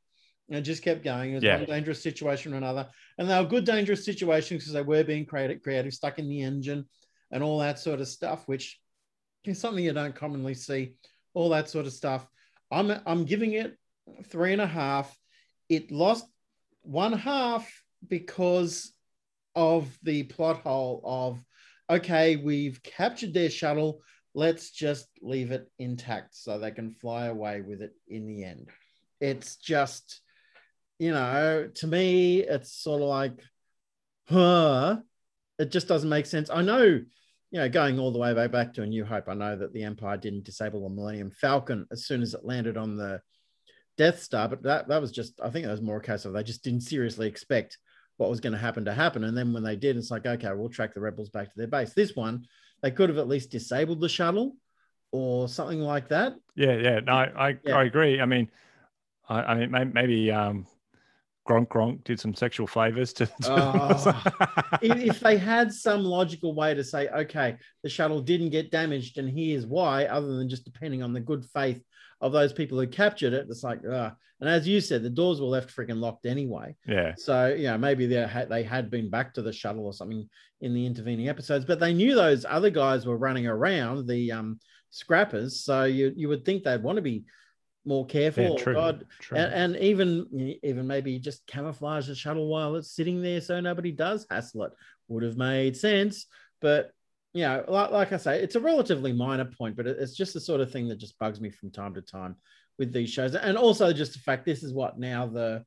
It 0.49 0.63
just 0.63 0.83
kept 0.83 1.05
going. 1.05 1.33
It 1.33 1.35
was 1.35 1.45
Yeah. 1.45 1.57
one 1.59 1.67
dangerous 1.67 2.03
situation 2.03 2.55
or 2.55 2.57
another, 2.57 2.89
and 3.19 3.29
they 3.29 3.39
were 3.39 3.47
good 3.47 3.67
dangerous 3.67 4.07
situations 4.07 4.63
because 4.63 4.73
they 4.73 4.81
were 4.81 5.05
being 5.05 5.27
creative, 5.27 5.61
creative, 5.63 5.93
stuck 5.93 6.19
in 6.19 6.27
the 6.31 6.41
engine, 6.41 6.87
and 7.31 7.43
all 7.43 7.59
that 7.59 7.79
sort 7.79 8.01
of 8.01 8.09
stuff, 8.09 8.47
which 8.47 8.81
is 9.45 9.61
something 9.61 9.85
you 9.85 9.93
don't 9.93 10.15
commonly 10.15 10.55
see. 10.55 10.95
All 11.35 11.51
that 11.51 11.69
sort 11.69 11.87
of 11.87 11.93
stuff. 11.93 12.27
I'm 12.71 12.93
I'm 13.07 13.25
giving 13.25 13.53
it 13.53 13.77
three 14.27 14.53
and 14.53 14.63
a 14.63 14.67
half. 14.67 15.17
It 15.69 15.91
lost 15.91 16.27
one 16.83 17.13
half 17.13 17.71
because 18.07 18.93
of 19.55 19.87
the 20.03 20.23
plot 20.25 20.63
hole 20.63 21.03
of 21.05 21.45
okay, 21.91 22.37
we've 22.37 22.83
captured 22.83 23.33
their 23.33 23.51
shuttle. 23.51 24.03
Let's 24.35 24.71
just 24.71 25.09
leave 25.23 25.51
it 25.51 25.71
intact 25.79 26.35
so 26.35 26.59
they 26.59 26.71
can 26.71 26.93
fly 26.93 27.27
away 27.27 27.61
with 27.61 27.83
it 27.83 27.93
in 28.07 28.27
the 28.27 28.45
end. 28.45 28.69
It's 29.21 29.57
just, 29.57 30.21
you 30.99 31.13
know, 31.13 31.71
to 31.77 31.87
me, 31.87 32.41
it's 32.41 32.73
sort 32.73 33.03
of 33.03 33.09
like, 33.09 33.43
huh, 34.29 34.99
it 35.59 35.71
just 35.71 35.89
doesn't 35.89 36.09
make 36.09 36.27
sense. 36.27 36.51
I 36.51 36.63
know 36.63 37.01
you 37.51 37.61
know, 37.61 37.69
going 37.69 37.99
all 37.99 38.13
the 38.13 38.19
way 38.19 38.47
back, 38.47 38.75
to 38.75 38.83
A 38.83 38.87
New 38.87 39.05
Hope, 39.05 39.29
I 39.29 39.35
know 39.35 39.57
that 39.57 39.73
the 39.73 39.83
Empire 39.85 40.17
didn't 40.17 40.45
disable 40.45 40.83
the 40.83 40.95
Millennium 40.95 41.31
Falcon 41.31 41.87
as 41.91 42.07
soon 42.07 42.21
as 42.21 42.35
it 42.35 42.45
landed 42.45 42.77
on 42.77 42.97
the 42.97 43.23
Death 43.97 44.23
Star, 44.23 44.49
but 44.49 44.63
that, 44.65 44.89
that 44.89 45.01
was 45.01 45.11
just, 45.11 45.41
I 45.43 45.49
think 45.49 45.65
that 45.65 45.73
was 45.73 45.81
more 45.81 45.97
a 45.97 46.03
case 46.03 46.25
of 46.25 46.33
they 46.35 46.43
just 46.43 46.63
didn't 46.63 46.83
seriously 46.83 47.27
expect 47.27 47.79
what 48.19 48.29
was 48.29 48.41
going 48.41 48.53
to 48.53 48.59
happen 48.59 48.85
to 48.85 48.93
happen. 48.93 49.25
And 49.25 49.37
then 49.37 49.53
when 49.53 49.63
they 49.63 49.77
did, 49.77 49.97
it's 49.97 50.11
like, 50.11 50.27
okay, 50.27 50.53
we'll 50.53 50.69
track 50.69 50.93
the 50.93 51.01
rebels 51.01 51.31
back 51.31 51.47
to 51.47 51.57
their 51.57 51.69
base. 51.69 51.95
This 51.95 52.15
one, 52.15 52.47
they 52.83 52.91
could 52.91 53.09
have 53.09 53.19
at 53.19 53.29
least 53.29 53.51
disabled 53.51 54.01
the 54.01 54.09
shuttle 54.09 54.57
or 55.11 55.49
something 55.49 55.81
like 55.81 56.09
that. 56.09 56.35
Yeah, 56.55 56.77
yeah. 56.77 57.01
No, 57.01 57.13
I, 57.13 57.49
I, 57.49 57.57
Yeah. 57.65 57.79
I 57.79 57.85
agree. 57.85 58.21
I 58.21 58.27
mean, 58.27 58.51
I, 59.29 59.41
I 59.41 59.67
mean, 59.67 59.93
maybe 59.95 60.31
um, 60.31 60.67
Gronk 61.49 61.69
Gronk 61.69 62.05
did 62.05 62.21
some 62.21 62.35
sexual 62.35 62.67
favors 62.67 63.13
to. 63.15 63.27
to 63.27 63.33
Oh. 63.49 64.23
if, 64.83 64.99
if 64.99 65.21
they 65.21 65.39
had 65.39 65.73
some 65.73 66.05
logical 66.05 66.55
way 66.55 66.75
to 66.75 66.85
say, 66.85 67.09
okay, 67.09 67.57
the 67.83 67.89
shuttle 67.89 68.21
didn't 68.21 68.51
get 68.51 68.71
damaged, 68.71 69.19
and 69.19 69.29
here's 69.31 69.67
why, 69.67 70.05
other 70.05 70.37
than 70.37 70.49
just 70.49 70.65
depending 70.65 71.03
on 71.03 71.13
the 71.13 71.21
good 71.21 71.45
faith 71.55 71.83
of 72.21 72.33
those 72.33 72.53
people 72.53 72.79
who 72.79 72.87
captured 72.87 73.33
it, 73.33 73.47
it's 73.49 73.63
like, 73.63 73.81
uh, 73.87 74.11
and 74.41 74.49
as 74.49 74.69
you 74.69 74.81
said, 74.81 75.03
the 75.03 75.11
doors 75.11 75.41
were 75.41 75.47
left 75.47 75.75
freaking 75.75 76.01
locked 76.01 76.27
anyway. 76.27 76.77
yeah, 76.87 77.15
So, 77.17 77.49
you 77.49 77.65
know, 77.65 77.79
maybe 77.79 78.07
they 78.07 78.27
had, 78.27 78.49
they 78.49 78.63
had 78.63 78.91
been 78.91 79.11
back 79.11 79.35
to 79.35 79.43
the 79.43 79.53
shuttle 79.53 79.87
or 79.87 79.93
something 79.93 80.29
in 80.61 80.75
the 80.75 80.87
intervening 80.87 81.29
episodes, 81.29 81.65
but 81.65 81.81
they 81.81 81.95
knew 81.95 82.15
those 82.15 82.45
other 82.49 82.71
guys 82.71 83.07
were 83.07 83.17
running 83.17 83.47
around, 83.47 84.07
the 84.07 84.31
um, 84.33 84.61
scrappers. 84.91 85.65
So 85.65 85.85
you, 85.85 86.13
you 86.15 86.29
would 86.29 86.45
think 86.45 86.63
they'd 86.63 86.83
want 86.83 86.97
to 86.97 87.03
be 87.03 87.25
more 87.89 88.07
careful. 88.07 88.45
yeah, 88.57 88.63
true. 88.63 88.75
God, 88.75 89.07
true. 89.19 89.39
and, 89.39 89.75
and 89.75 89.83
even 89.83 90.59
even 90.63 90.87
maybe 90.87 91.19
just 91.19 91.47
camouflage 91.47 92.07
the 92.07 92.15
shuttle 92.15 92.49
while 92.49 92.77
it's 92.77 92.95
sitting 92.95 93.23
there 93.23 93.41
so 93.41 93.59
nobody 93.61 93.91
does 93.91 94.27
hassle 94.31 94.65
it 94.65 94.73
would 95.09 95.23
have 95.23 95.37
made 95.37 95.77
sense 95.77 96.27
but 96.61 96.93
you 97.33 97.43
know 97.43 97.65
like, 97.67 97.91
like 97.91 98.13
i 98.13 98.17
say 98.19 98.43
it's 98.43 98.57
a 98.57 98.61
relatively 98.61 99.13
minor 99.13 99.47
point 99.47 99.75
but 99.75 99.87
it's 99.87 100.15
just 100.15 100.35
the 100.35 100.41
sort 100.41 100.61
of 100.61 100.71
thing 100.71 100.87
that 100.89 100.99
just 100.99 101.19
bugs 101.19 101.41
me 101.41 101.51
from 101.51 101.71
time 101.71 101.95
to 101.95 102.03
time 102.03 102.37
with 102.79 102.93
these 102.93 103.11
shows 103.11 103.35
and 103.35 103.57
also 103.57 103.93
just 103.93 104.13
the 104.13 104.19
fact 104.19 104.45
this 104.45 104.63
is 104.63 104.75
what 104.75 104.99
now 104.99 105.27
the 105.27 105.65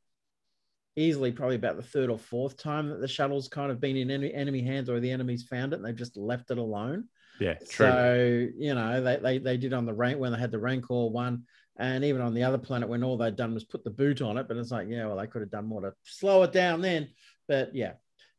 easily 0.96 1.32
probably 1.32 1.56
about 1.56 1.76
the 1.76 1.84
third 1.84 2.10
or 2.10 2.20
fourth 2.20 2.56
time 2.56 2.90
that 2.90 3.00
the 3.00 3.08
shuttle's 3.08 3.48
kind 3.48 3.72
of 3.72 3.80
been 3.80 3.96
in 3.96 4.12
enemy, 4.12 4.34
enemy 4.34 4.62
hands 4.62 4.90
or 4.90 5.00
the 5.00 5.12
enemy's 5.12 5.44
found 5.44 5.74
it 5.74 5.78
and 5.78 5.86
they've 5.86 5.96
just 5.96 6.18
left 6.18 6.52
it 6.52 6.58
alone 6.58 7.06
yeah, 7.42 7.56
true. 7.56 7.88
so 7.88 8.48
you 8.56 8.76
know 8.76 9.02
they, 9.02 9.18
they 9.18 9.38
they 9.40 9.58
did 9.58 9.74
on 9.74 9.86
the 9.86 9.94
rank 9.94 10.20
when 10.20 10.32
they 10.32 10.38
had 10.38 10.52
the 10.52 10.60
Rancor 10.60 11.10
one, 11.10 11.44
and 11.78 12.04
even 12.04 12.22
on 12.22 12.34
the 12.34 12.44
other 12.44 12.58
planet 12.58 12.90
when 12.90 13.04
all 13.04 13.18
they'd 13.18 13.36
done 13.36 13.54
was 13.54 13.64
put 13.64 13.84
the 13.84 13.90
boot 13.90 14.22
on 14.22 14.38
it. 14.38 14.48
But 14.48 14.58
it's 14.58 14.72
like 14.72 14.88
yeah, 14.90 15.06
well 15.08 15.18
they 15.18 15.28
could 15.28 15.42
have 15.42 15.52
done 15.52 15.66
more 15.68 15.82
to 15.82 15.94
slow 16.04 16.44
it 16.44 16.52
down 16.52 16.82
then. 16.82 17.10
But 17.48 17.76
yeah, 17.76 17.94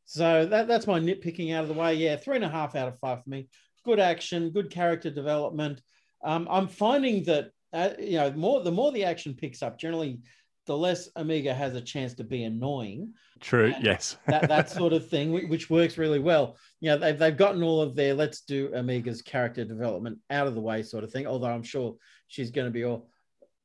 so 0.05 0.45
that 0.45 0.67
that's 0.67 0.87
my 0.87 0.99
nitpicking 0.99 1.53
out 1.53 1.63
of 1.63 1.69
the 1.69 1.73
way. 1.73 1.95
Yeah, 1.95 2.15
three 2.15 2.35
and 2.35 2.45
a 2.45 2.49
half 2.49 2.75
out 2.75 2.87
of 2.87 2.99
five 2.99 3.23
for 3.23 3.29
me. 3.29 3.47
Good 3.85 3.99
action, 3.99 4.51
good 4.51 4.69
character 4.69 5.09
development. 5.09 5.81
Um, 6.23 6.47
I'm 6.49 6.67
finding 6.67 7.23
that 7.25 7.51
uh, 7.73 7.89
you 7.99 8.17
know 8.17 8.31
more 8.31 8.61
the 8.61 8.71
more 8.71 8.91
the 8.91 9.05
action 9.05 9.33
picks 9.33 9.61
up, 9.61 9.79
generally, 9.79 10.21
the 10.65 10.77
less 10.77 11.09
Omega 11.17 11.53
has 11.53 11.75
a 11.75 11.81
chance 11.81 12.13
to 12.15 12.23
be 12.23 12.43
annoying 12.43 13.13
true. 13.39 13.73
and 13.73 13.83
Yes. 13.83 14.17
that 14.27 14.47
that 14.47 14.69
sort 14.69 14.93
of 14.93 15.09
thing, 15.09 15.49
which 15.49 15.69
works 15.69 15.97
really 15.97 16.19
well. 16.19 16.57
You 16.79 16.91
know, 16.91 16.97
they've 16.97 17.17
they've 17.17 17.37
gotten 17.37 17.63
all 17.63 17.81
of 17.81 17.95
their 17.95 18.13
let's 18.13 18.41
do 18.41 18.71
Omega's 18.75 19.21
character 19.21 19.65
development 19.65 20.19
out 20.29 20.47
of 20.47 20.55
the 20.55 20.61
way, 20.61 20.83
sort 20.83 21.03
of 21.03 21.11
thing. 21.11 21.27
Although 21.27 21.47
I'm 21.47 21.63
sure 21.63 21.95
she's 22.27 22.51
going 22.51 22.67
to 22.67 22.71
be 22.71 22.83
all, 22.83 23.09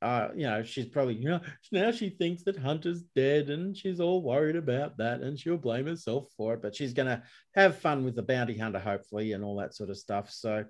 uh, 0.00 0.28
you 0.34 0.44
know, 0.44 0.62
she's 0.62 0.86
probably 0.86 1.14
you 1.14 1.28
know 1.28 1.40
now 1.72 1.90
she 1.90 2.10
thinks 2.10 2.44
that 2.44 2.58
Hunter's 2.58 3.02
dead 3.14 3.50
and 3.50 3.76
she's 3.76 4.00
all 4.00 4.22
worried 4.22 4.56
about 4.56 4.96
that 4.98 5.20
and 5.20 5.38
she'll 5.38 5.56
blame 5.56 5.86
herself 5.86 6.28
for 6.36 6.54
it. 6.54 6.62
But 6.62 6.74
she's 6.74 6.92
going 6.92 7.08
to 7.08 7.22
have 7.54 7.78
fun 7.78 8.04
with 8.04 8.14
the 8.14 8.22
bounty 8.22 8.56
hunter, 8.56 8.78
hopefully, 8.78 9.32
and 9.32 9.44
all 9.44 9.56
that 9.56 9.74
sort 9.74 9.90
of 9.90 9.98
stuff. 9.98 10.30
So. 10.30 10.64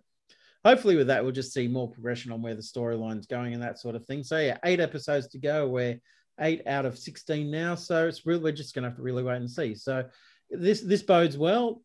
Hopefully, 0.65 0.97
with 0.97 1.07
that, 1.07 1.23
we'll 1.23 1.33
just 1.33 1.55
see 1.55 1.69
more 1.69 1.89
progression 1.89 2.33
on 2.33 2.43
where 2.43 2.57
the 2.57 2.61
storyline's 2.61 3.29
going 3.29 3.55
and 3.55 3.63
that 3.63 3.79
sort 3.79 3.95
of 3.95 4.05
thing. 4.07 4.25
So, 4.25 4.41
yeah, 4.41 4.59
eight 4.65 4.81
episodes 4.81 5.29
to 5.29 5.39
go. 5.39 5.69
We're 5.69 6.01
eight 6.41 6.67
out 6.67 6.85
of 6.85 6.99
16 6.99 7.51
now. 7.51 7.77
So 7.77 8.09
it's 8.09 8.27
really, 8.27 8.43
we're 8.43 8.53
just 8.53 8.75
going 8.75 8.83
to 8.83 8.89
have 8.89 8.97
to 8.97 9.03
really 9.03 9.23
wait 9.23 9.37
and 9.37 9.51
see. 9.51 9.77
So 9.77 10.05
this, 10.51 10.81
this 10.81 11.03
bodes 11.03 11.39
well. 11.39 11.81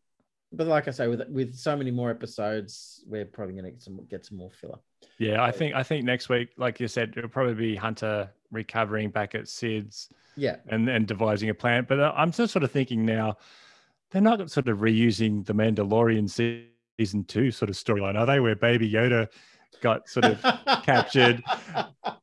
But 0.56 0.66
like 0.66 0.88
I 0.88 0.90
say, 0.90 1.08
with, 1.08 1.22
with 1.28 1.54
so 1.54 1.76
many 1.76 1.90
more 1.90 2.10
episodes, 2.10 3.02
we're 3.06 3.24
probably 3.24 3.54
going 3.54 3.64
to 3.64 3.70
get 3.72 3.82
some, 3.82 4.00
get 4.08 4.24
some 4.26 4.38
more 4.38 4.50
filler. 4.50 4.78
Yeah, 5.18 5.42
I 5.42 5.50
think 5.50 5.74
I 5.74 5.82
think 5.82 6.04
next 6.04 6.28
week, 6.28 6.50
like 6.56 6.80
you 6.80 6.88
said, 6.88 7.14
it'll 7.16 7.30
probably 7.30 7.54
be 7.54 7.76
Hunter 7.76 8.30
recovering 8.50 9.10
back 9.10 9.34
at 9.34 9.48
Cid's 9.48 10.08
Yeah. 10.36 10.56
and 10.68 10.88
and 10.88 11.06
devising 11.06 11.50
a 11.50 11.54
plan. 11.54 11.86
But 11.88 12.00
uh, 12.00 12.12
I'm 12.16 12.32
just 12.32 12.52
sort 12.52 12.64
of 12.64 12.72
thinking 12.72 13.04
now, 13.04 13.36
they're 14.10 14.22
not 14.22 14.50
sort 14.50 14.68
of 14.68 14.78
reusing 14.78 15.44
the 15.44 15.52
Mandalorian 15.54 16.28
season 16.98 17.24
two 17.24 17.50
sort 17.50 17.68
of 17.68 17.76
storyline, 17.76 18.18
are 18.18 18.26
they? 18.26 18.40
Where 18.40 18.56
Baby 18.56 18.90
Yoda 18.90 19.28
got 19.80 20.08
sort 20.08 20.24
of 20.24 20.40
captured 20.82 21.42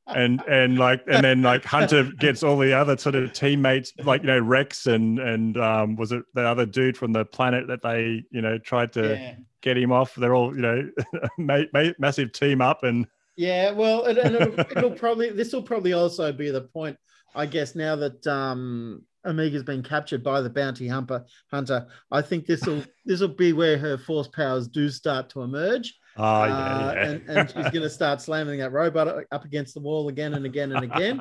and 0.07 0.41
and 0.47 0.77
like 0.77 1.03
and 1.07 1.23
then 1.23 1.41
like 1.41 1.63
Hunter 1.63 2.03
gets 2.19 2.43
all 2.43 2.57
the 2.57 2.73
other 2.73 2.97
sort 2.97 3.15
of 3.15 3.33
teammates 3.33 3.93
like 4.03 4.21
you 4.21 4.27
know 4.27 4.39
Rex 4.39 4.87
and 4.87 5.19
and 5.19 5.57
um 5.57 5.95
was 5.95 6.11
it 6.11 6.23
the 6.33 6.41
other 6.41 6.65
dude 6.65 6.97
from 6.97 7.13
the 7.13 7.25
planet 7.25 7.67
that 7.67 7.81
they 7.81 8.23
you 8.31 8.41
know 8.41 8.57
tried 8.57 8.93
to 8.93 9.15
yeah. 9.15 9.35
get 9.61 9.77
him 9.77 9.91
off 9.91 10.15
they're 10.15 10.35
all 10.35 10.55
you 10.55 10.61
know 10.61 10.89
ma- 11.37 11.63
ma- 11.73 11.93
massive 11.99 12.31
team 12.31 12.61
up 12.61 12.83
and 12.83 13.07
Yeah, 13.35 13.71
well, 13.71 14.05
and, 14.05 14.17
and 14.17 14.35
it'll, 14.35 14.59
it'll 14.59 14.91
probably 14.91 15.29
this 15.29 15.53
will 15.53 15.63
probably 15.63 15.93
also 15.93 16.31
be 16.31 16.51
the 16.51 16.61
point, 16.61 16.97
I 17.33 17.45
guess. 17.45 17.75
Now 17.75 17.95
that 17.95 18.25
um, 18.27 19.03
Omega's 19.25 19.63
been 19.63 19.83
captured 19.83 20.23
by 20.23 20.41
the 20.41 20.49
bounty 20.49 20.87
hunter, 20.87 21.25
hunter, 21.49 21.87
I 22.11 22.21
think 22.21 22.45
this 22.45 22.65
will 22.65 22.83
this 23.05 23.21
will 23.21 23.29
be 23.29 23.53
where 23.53 23.77
her 23.77 23.97
force 23.97 24.27
powers 24.27 24.67
do 24.67 24.89
start 24.89 25.29
to 25.31 25.41
emerge. 25.41 25.97
Oh 26.17 26.23
Uh, 26.23 26.47
yeah, 26.47 26.93
yeah. 26.93 27.09
and, 27.09 27.29
and 27.29 27.49
she's 27.49 27.63
going 27.71 27.81
to 27.81 27.89
start 27.89 28.21
slamming 28.21 28.59
that 28.59 28.71
robot 28.71 29.25
up 29.31 29.45
against 29.45 29.73
the 29.73 29.79
wall 29.79 30.09
again 30.09 30.33
and 30.33 30.45
again 30.45 30.71
and 30.71 30.83
again. 30.91 31.19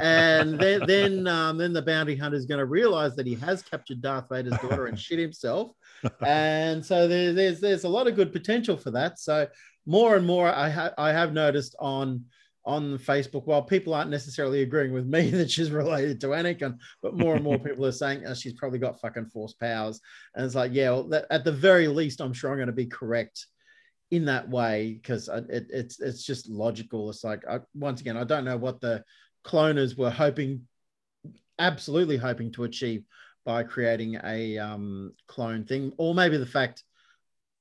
and 0.00 0.58
then 0.58 0.82
then 0.86 1.26
um, 1.26 1.58
then 1.58 1.72
the 1.72 1.82
bounty 1.82 2.16
hunter 2.16 2.36
is 2.36 2.46
going 2.46 2.58
to 2.58 2.66
realize 2.66 3.14
that 3.16 3.26
he 3.26 3.34
has 3.36 3.62
captured 3.62 4.00
Darth 4.00 4.28
Vader's 4.30 4.58
daughter 4.58 4.86
and 4.86 4.98
shit 4.98 5.18
himself. 5.18 5.70
And 6.24 6.84
so 6.84 7.06
there, 7.06 7.32
there's 7.32 7.60
there's 7.60 7.84
a 7.84 7.88
lot 7.88 8.06
of 8.06 8.16
good 8.16 8.32
potential 8.32 8.76
for 8.76 8.90
that. 8.92 9.18
So 9.18 9.46
more 9.86 10.16
and 10.16 10.26
more, 10.26 10.48
I 10.48 10.68
ha- 10.68 10.94
I 10.98 11.12
have 11.12 11.32
noticed 11.32 11.76
on 11.78 12.24
on 12.64 12.96
Facebook, 12.98 13.44
while 13.46 13.62
people 13.62 13.92
aren't 13.92 14.10
necessarily 14.10 14.62
agreeing 14.62 14.92
with 14.92 15.04
me 15.06 15.30
that 15.38 15.50
she's 15.50 15.70
related 15.72 16.20
to 16.20 16.28
Anakin, 16.28 16.78
but 17.02 17.16
more 17.16 17.34
and 17.34 17.42
more 17.42 17.58
people 17.66 17.84
are 17.86 17.92
saying 17.92 18.22
oh, 18.26 18.34
she's 18.34 18.52
probably 18.52 18.78
got 18.78 19.00
fucking 19.00 19.26
force 19.26 19.52
powers. 19.52 20.00
And 20.34 20.44
it's 20.46 20.54
like, 20.54 20.72
yeah, 20.72 20.90
well, 20.90 21.04
that, 21.08 21.26
at 21.30 21.44
the 21.44 21.52
very 21.52 21.88
least, 21.88 22.20
I'm 22.20 22.32
sure 22.32 22.50
I'm 22.50 22.56
going 22.56 22.66
to 22.68 22.72
be 22.72 22.86
correct 22.86 23.46
in 24.12 24.26
that 24.26 24.46
way 24.46 24.92
because 24.92 25.26
it, 25.28 25.66
it's 25.70 25.98
it's 25.98 26.22
just 26.22 26.48
logical. 26.48 27.08
It's 27.08 27.24
like 27.24 27.42
I, 27.48 27.60
once 27.74 28.02
again, 28.02 28.18
I 28.18 28.24
don't 28.24 28.44
know 28.44 28.58
what 28.58 28.80
the 28.80 29.02
cloners 29.42 29.96
were 29.96 30.10
hoping, 30.10 30.68
absolutely 31.58 32.18
hoping 32.18 32.52
to 32.52 32.64
achieve 32.64 33.04
by 33.46 33.64
creating 33.64 34.20
a 34.22 34.58
um, 34.58 35.14
clone 35.26 35.64
thing, 35.64 35.94
or 35.96 36.14
maybe 36.14 36.36
the 36.36 36.46
fact, 36.46 36.84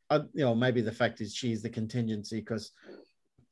uh, 0.09 0.19
you 0.33 0.43
know, 0.43 0.53
maybe 0.53 0.81
the 0.81 0.91
fact 0.91 1.21
is 1.21 1.33
she's 1.33 1.63
the 1.63 1.69
contingency 1.69 2.41
because. 2.41 2.71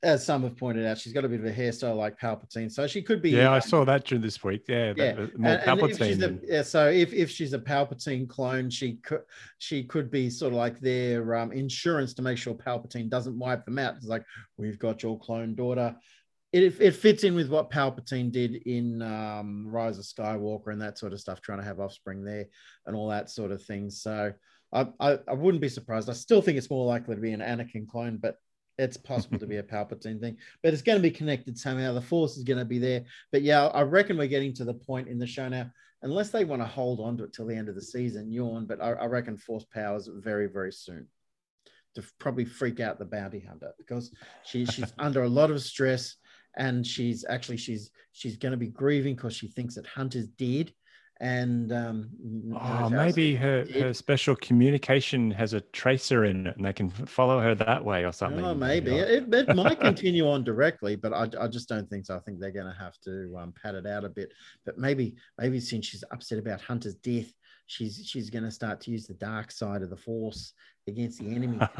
As 0.01 0.25
some 0.25 0.43
have 0.43 0.55
pointed 0.55 0.85
out, 0.85 0.97
she's 0.97 1.11
got 1.11 1.25
a 1.25 1.29
bit 1.29 1.41
of 1.41 1.45
a 1.45 1.51
hairstyle 1.51 1.97
like 1.97 2.17
Palpatine, 2.17 2.71
so 2.71 2.87
she 2.87 3.01
could 3.01 3.21
be. 3.21 3.31
yeah 3.31 3.51
i 3.51 3.59
saw 3.59 3.83
that 3.83 4.05
during 4.05 4.21
this 4.21 4.41
week 4.43 4.63
yeah, 4.69 4.93
Yeah, 4.95 5.13
that, 5.13 5.37
more 5.37 5.51
and, 5.51 5.61
and 5.61 5.81
Palpatine 5.81 6.21
a, 6.21 6.53
yeah, 6.53 6.61
so 6.61 6.87
if, 6.87 7.11
if 7.11 7.29
she's 7.29 7.51
a 7.51 7.59
Palpatine 7.59 8.27
clone, 8.27 8.69
she 8.69 8.93
could 8.97 9.23
she 9.57 9.83
could 9.83 10.09
be 10.09 10.29
sort 10.29 10.53
of 10.53 10.57
like 10.57 10.79
their 10.79 11.35
um, 11.35 11.51
insurance 11.51 12.13
to 12.13 12.21
make 12.21 12.37
sure 12.37 12.53
Palpatine 12.53 13.09
doesn't 13.09 13.37
wipe 13.37 13.65
them 13.65 13.77
out. 13.77 13.95
It's 13.97 14.05
like 14.05 14.23
we've 14.57 14.79
got 14.79 15.03
your 15.03 15.19
clone 15.19 15.53
daughter. 15.53 15.93
It 16.53 16.79
it 16.79 16.95
fits 16.95 17.25
in 17.25 17.35
with 17.35 17.49
what 17.49 17.69
Palpatine 17.69 18.31
did 18.31 18.55
in 18.55 19.01
um, 19.01 19.67
Rise 19.67 19.99
of 19.99 20.05
Skywalker 20.05 20.71
and 20.71 20.81
that 20.81 20.97
sort 20.97 21.11
of 21.11 21.19
stuff, 21.19 21.41
trying 21.41 21.59
to 21.59 21.65
have 21.65 21.81
offspring 21.81 22.23
there 22.23 22.45
and 22.85 22.95
all 22.95 23.09
that 23.09 23.29
sort 23.29 23.51
of 23.51 23.61
thing. 23.63 23.89
So 23.89 24.31
I, 24.71 24.87
I 24.99 25.19
I 25.27 25.33
wouldn't 25.33 25.61
be 25.61 25.69
surprised. 25.69 26.09
I 26.09 26.13
still 26.13 26.41
think 26.41 26.57
it's 26.57 26.69
more 26.69 26.85
likely 26.85 27.15
to 27.15 27.21
be 27.21 27.33
an 27.33 27.41
Anakin 27.41 27.85
clone, 27.85 28.17
but 28.17 28.37
it's 28.79 28.97
possible 28.97 29.37
to 29.37 29.47
be 29.47 29.57
a 29.57 29.63
Palpatine 29.63 30.19
thing, 30.19 30.37
but 30.63 30.73
it's 30.73 30.81
going 30.81 30.97
to 30.97 31.03
be 31.03 31.11
connected 31.11 31.57
somehow. 31.57 31.93
The 31.93 32.01
Force 32.01 32.37
is 32.37 32.43
going 32.43 32.59
to 32.59 32.65
be 32.65 32.79
there. 32.79 33.03
But 33.31 33.43
yeah, 33.43 33.67
I 33.67 33.81
reckon 33.81 34.17
we're 34.17 34.27
getting 34.27 34.53
to 34.55 34.65
the 34.65 34.73
point 34.73 35.07
in 35.07 35.19
the 35.19 35.27
show 35.27 35.47
now, 35.49 35.71
unless 36.01 36.29
they 36.29 36.45
want 36.45 36.61
to 36.61 36.67
hold 36.67 36.99
on 36.99 37.17
to 37.17 37.25
it 37.25 37.33
till 37.33 37.45
the 37.45 37.55
end 37.55 37.69
of 37.69 37.75
the 37.75 37.81
season, 37.81 38.31
yawn. 38.31 38.65
But 38.65 38.81
I, 38.81 38.93
I 38.93 39.05
reckon 39.05 39.37
Force 39.37 39.65
powers 39.65 40.09
very, 40.11 40.47
very 40.47 40.71
soon 40.71 41.07
to 41.95 42.03
probably 42.19 42.45
freak 42.45 42.79
out 42.79 42.99
the 42.99 43.05
bounty 43.05 43.39
hunter 43.39 43.71
because 43.77 44.11
she, 44.45 44.65
she's 44.65 44.93
under 44.99 45.23
a 45.23 45.29
lot 45.29 45.51
of 45.51 45.61
stress 45.61 46.15
and 46.57 46.85
she's 46.85 47.25
actually 47.29 47.57
she's 47.57 47.91
she's 48.11 48.37
going 48.37 48.51
to 48.51 48.57
be 48.57 48.67
grieving 48.67 49.15
because 49.15 49.35
she 49.35 49.47
thinks 49.47 49.75
that 49.75 49.85
Hunter's 49.85 50.27
dead. 50.27 50.71
And 51.21 51.73
um, 51.73 52.09
Oh, 52.55 52.89
maybe 52.89 53.35
her, 53.35 53.65
her 53.73 53.93
special 53.93 54.35
communication 54.37 55.31
has 55.31 55.53
a 55.53 55.59
tracer 55.61 56.23
in 56.23 56.47
it 56.47 56.55
and 56.55 56.65
they 56.65 56.71
can 56.71 56.89
follow 56.89 57.41
her 57.41 57.55
that 57.55 57.83
way 57.83 58.05
or 58.05 58.13
something. 58.13 58.43
Oh, 58.43 58.53
maybe 58.53 58.95
it, 58.95 59.33
it 59.33 59.55
might 59.55 59.79
continue 59.79 60.29
on 60.29 60.43
directly, 60.43 60.95
but 60.95 61.13
I, 61.13 61.27
I 61.39 61.47
just 61.47 61.67
don't 61.67 61.89
think 61.89 62.05
so. 62.05 62.15
I 62.15 62.19
think 62.19 62.39
they're 62.39 62.51
going 62.51 62.73
to 62.73 62.79
have 62.79 62.97
to 63.01 63.35
um, 63.37 63.53
pad 63.61 63.75
it 63.75 63.85
out 63.85 64.05
a 64.05 64.09
bit. 64.09 64.31
But 64.65 64.77
maybe, 64.77 65.15
maybe 65.37 65.59
since 65.59 65.87
she's 65.87 66.05
upset 66.11 66.39
about 66.39 66.61
Hunter's 66.61 66.95
death, 66.95 67.31
she's 67.67 68.01
she's 68.05 68.29
going 68.29 68.43
to 68.43 68.51
start 68.51 68.81
to 68.81 68.91
use 68.91 69.05
the 69.05 69.13
dark 69.13 69.51
side 69.51 69.83
of 69.83 69.89
the 69.89 69.97
force 69.97 70.53
against 70.89 71.19
the 71.19 71.33
enemy. 71.33 71.57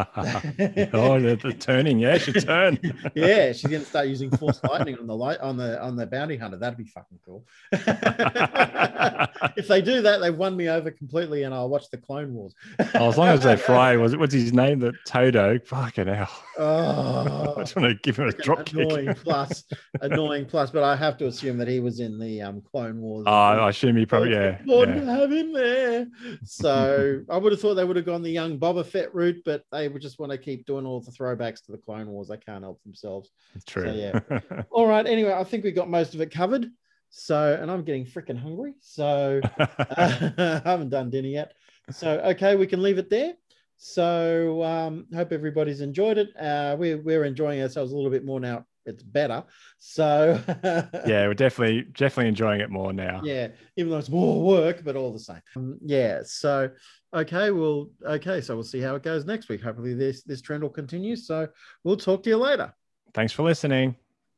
oh, 0.94 1.20
the, 1.20 1.38
the 1.42 1.54
turning. 1.60 2.00
Yeah, 2.00 2.18
she 2.18 2.32
turned. 2.34 2.80
yeah, 3.16 3.52
she's 3.52 3.70
to 3.70 3.86
start 3.86 4.08
using 4.08 4.30
force 4.32 4.64
lightning 4.64 4.98
on 4.98 5.08
the 5.08 5.16
light 5.16 5.40
on 5.40 5.58
the 5.58 5.82
on 5.82 5.96
the 5.96 6.06
bounty 6.06 6.38
hunter. 6.38 6.58
That'd 6.58 6.78
be 6.78 6.86
fucking 6.86 7.20
cool. 7.26 7.46
if 7.72 9.68
they 9.68 9.82
do 9.82 10.02
that, 10.02 10.20
they've 10.22 10.36
won 10.36 10.56
me 10.56 10.70
over 10.70 10.92
completely, 10.92 11.44
and 11.44 11.54
I'll 11.54 11.70
watch 11.70 11.90
the 11.90 11.98
Clone 11.98 12.34
Wars. 12.34 12.56
Oh, 12.96 13.10
as 13.10 13.18
long 13.18 13.28
as 13.28 13.44
they 13.44 13.58
fry, 13.58 13.98
was 13.98 14.14
it 14.14 14.20
what's 14.20 14.34
his 14.34 14.54
name? 14.54 14.80
The 14.80 14.94
Todo. 15.06 15.60
Fucking 15.60 16.08
hell. 16.08 16.30
Oh, 16.58 17.56
I 17.58 17.62
just 17.62 17.76
want 17.76 17.90
to 17.90 17.96
give 17.96 18.18
him 18.18 18.28
a 18.28 18.32
drop 18.34 18.70
annoying 18.70 19.08
kick. 19.08 19.18
plus, 19.24 19.66
annoying 20.02 20.46
plus. 20.46 20.72
But 20.72 20.84
I 20.84 20.96
have 20.96 21.18
to 21.18 21.28
assume 21.28 21.58
that 21.58 21.68
he 21.68 21.80
was 21.80 22.00
in 22.00 22.20
the 22.20 22.42
um, 22.42 22.62
Clone 22.62 23.00
Wars. 23.02 23.26
Oh, 23.28 23.32
I 23.32 23.70
assume 23.70 23.98
he 23.98 24.06
probably 24.06 24.32
yeah. 24.32 24.60
Important 24.60 24.98
yeah. 24.98 25.06
to 25.06 25.20
have 25.20 25.32
him 25.32 25.54
there. 25.54 26.08
So 26.44 27.24
I 27.30 27.38
would 27.38 27.52
have 27.52 27.62
thought 27.62 27.76
they 27.76 27.84
would 27.84 27.96
have 27.96 28.06
gone 28.06 28.22
the 28.22 28.32
young 28.32 28.60
Boba 28.60 28.86
Fett 28.86 28.99
route, 29.14 29.42
but 29.46 29.64
they 29.72 29.88
would 29.88 30.02
just 30.02 30.20
want 30.20 30.32
to 30.32 30.38
keep 30.38 30.66
doing 30.66 30.86
all 30.86 31.02
the 31.02 31.12
throwbacks 31.12 31.64
to 31.66 31.72
the 31.72 31.78
Clone 31.78 32.08
Wars. 32.08 32.28
They 32.28 32.38
can't 32.38 32.64
help 32.64 32.82
themselves. 32.84 33.32
It's 33.56 33.66
true. 33.66 33.86
So, 33.86 33.92
yeah. 33.92 34.64
All 34.72 34.88
right. 34.88 35.06
Anyway, 35.06 35.34
I 35.34 35.44
think 35.44 35.64
we 35.64 35.72
got 35.72 35.90
most 35.90 36.14
of 36.14 36.22
it 36.22 36.32
covered. 36.32 36.68
So, 37.10 37.58
and 37.60 37.72
I'm 37.72 37.84
getting 37.84 38.06
freaking 38.06 38.38
hungry. 38.38 38.74
So 38.80 39.42
I 39.60 40.62
haven't 40.64 40.90
done 40.90 41.10
dinner 41.10 41.28
yet. 41.28 41.54
So, 41.92 42.20
okay, 42.20 42.56
we 42.56 42.68
can 42.68 42.84
leave 42.84 42.98
it 42.98 43.10
there. 43.10 43.34
So, 43.78 44.64
um, 44.64 45.08
hope 45.14 45.32
everybody's 45.32 45.82
enjoyed 45.82 46.18
it. 46.18 46.30
Uh, 46.40 46.76
we're, 46.78 47.02
we're 47.02 47.24
enjoying 47.24 47.62
ourselves 47.62 47.92
a 47.92 47.96
little 47.96 48.12
bit 48.12 48.26
more 48.26 48.40
now. 48.40 48.66
It's 48.86 49.04
better. 49.04 49.44
So, 49.78 50.42
yeah, 51.06 51.28
we're 51.28 51.34
definitely 51.34 51.84
definitely 51.94 52.30
enjoying 52.30 52.62
it 52.62 52.70
more 52.70 52.94
now. 52.94 53.22
yeah, 53.24 53.50
even 53.76 53.92
though 53.92 53.98
it's 53.98 54.10
more 54.10 54.42
work, 54.42 54.84
but 54.84 54.96
all 54.96 55.12
the 55.14 55.20
same. 55.20 55.42
Um, 55.56 55.78
yeah. 55.84 56.22
So, 56.24 56.70
okay, 57.14 57.52
well, 57.52 57.90
okay, 58.06 58.42
so 58.42 58.56
we'll 58.56 58.64
see 58.64 58.80
how 58.82 58.96
it 58.96 59.04
goes 59.04 59.26
next 59.26 59.50
week. 59.50 59.62
Hopefully, 59.62 59.94
this 59.94 60.24
this 60.24 60.42
trend 60.42 60.64
will 60.64 60.70
continue. 60.70 61.16
So, 61.16 61.48
we'll 61.84 61.98
talk 61.98 62.24
to 62.24 62.30
you 62.30 62.38
later. 62.38 62.74
Thanks 63.14 63.34
for 63.34 63.44
listening. 63.44 63.96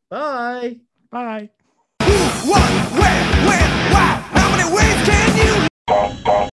Bye. 0.10 0.80
Bye. 1.12 1.50
What, 2.02 2.72
where, 2.92 3.24
when, 3.48 3.94
why? 3.94 4.26
How 4.32 4.50
many 4.56 4.76
ways 4.76 5.08
can 5.08 6.38
you? 6.46 6.50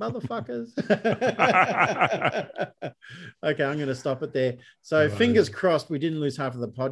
Motherfuckers. 0.00 0.70
okay, 3.44 3.64
I'm 3.64 3.76
going 3.76 3.88
to 3.88 3.94
stop 3.94 4.22
it 4.22 4.32
there. 4.32 4.56
So, 4.82 5.06
Right. 5.06 5.18
fingers 5.18 5.48
crossed, 5.48 5.90
we 5.90 5.98
didn't 5.98 6.20
lose 6.20 6.36
half 6.36 6.54
of 6.54 6.60
the 6.60 6.68
podcast. 6.68 6.86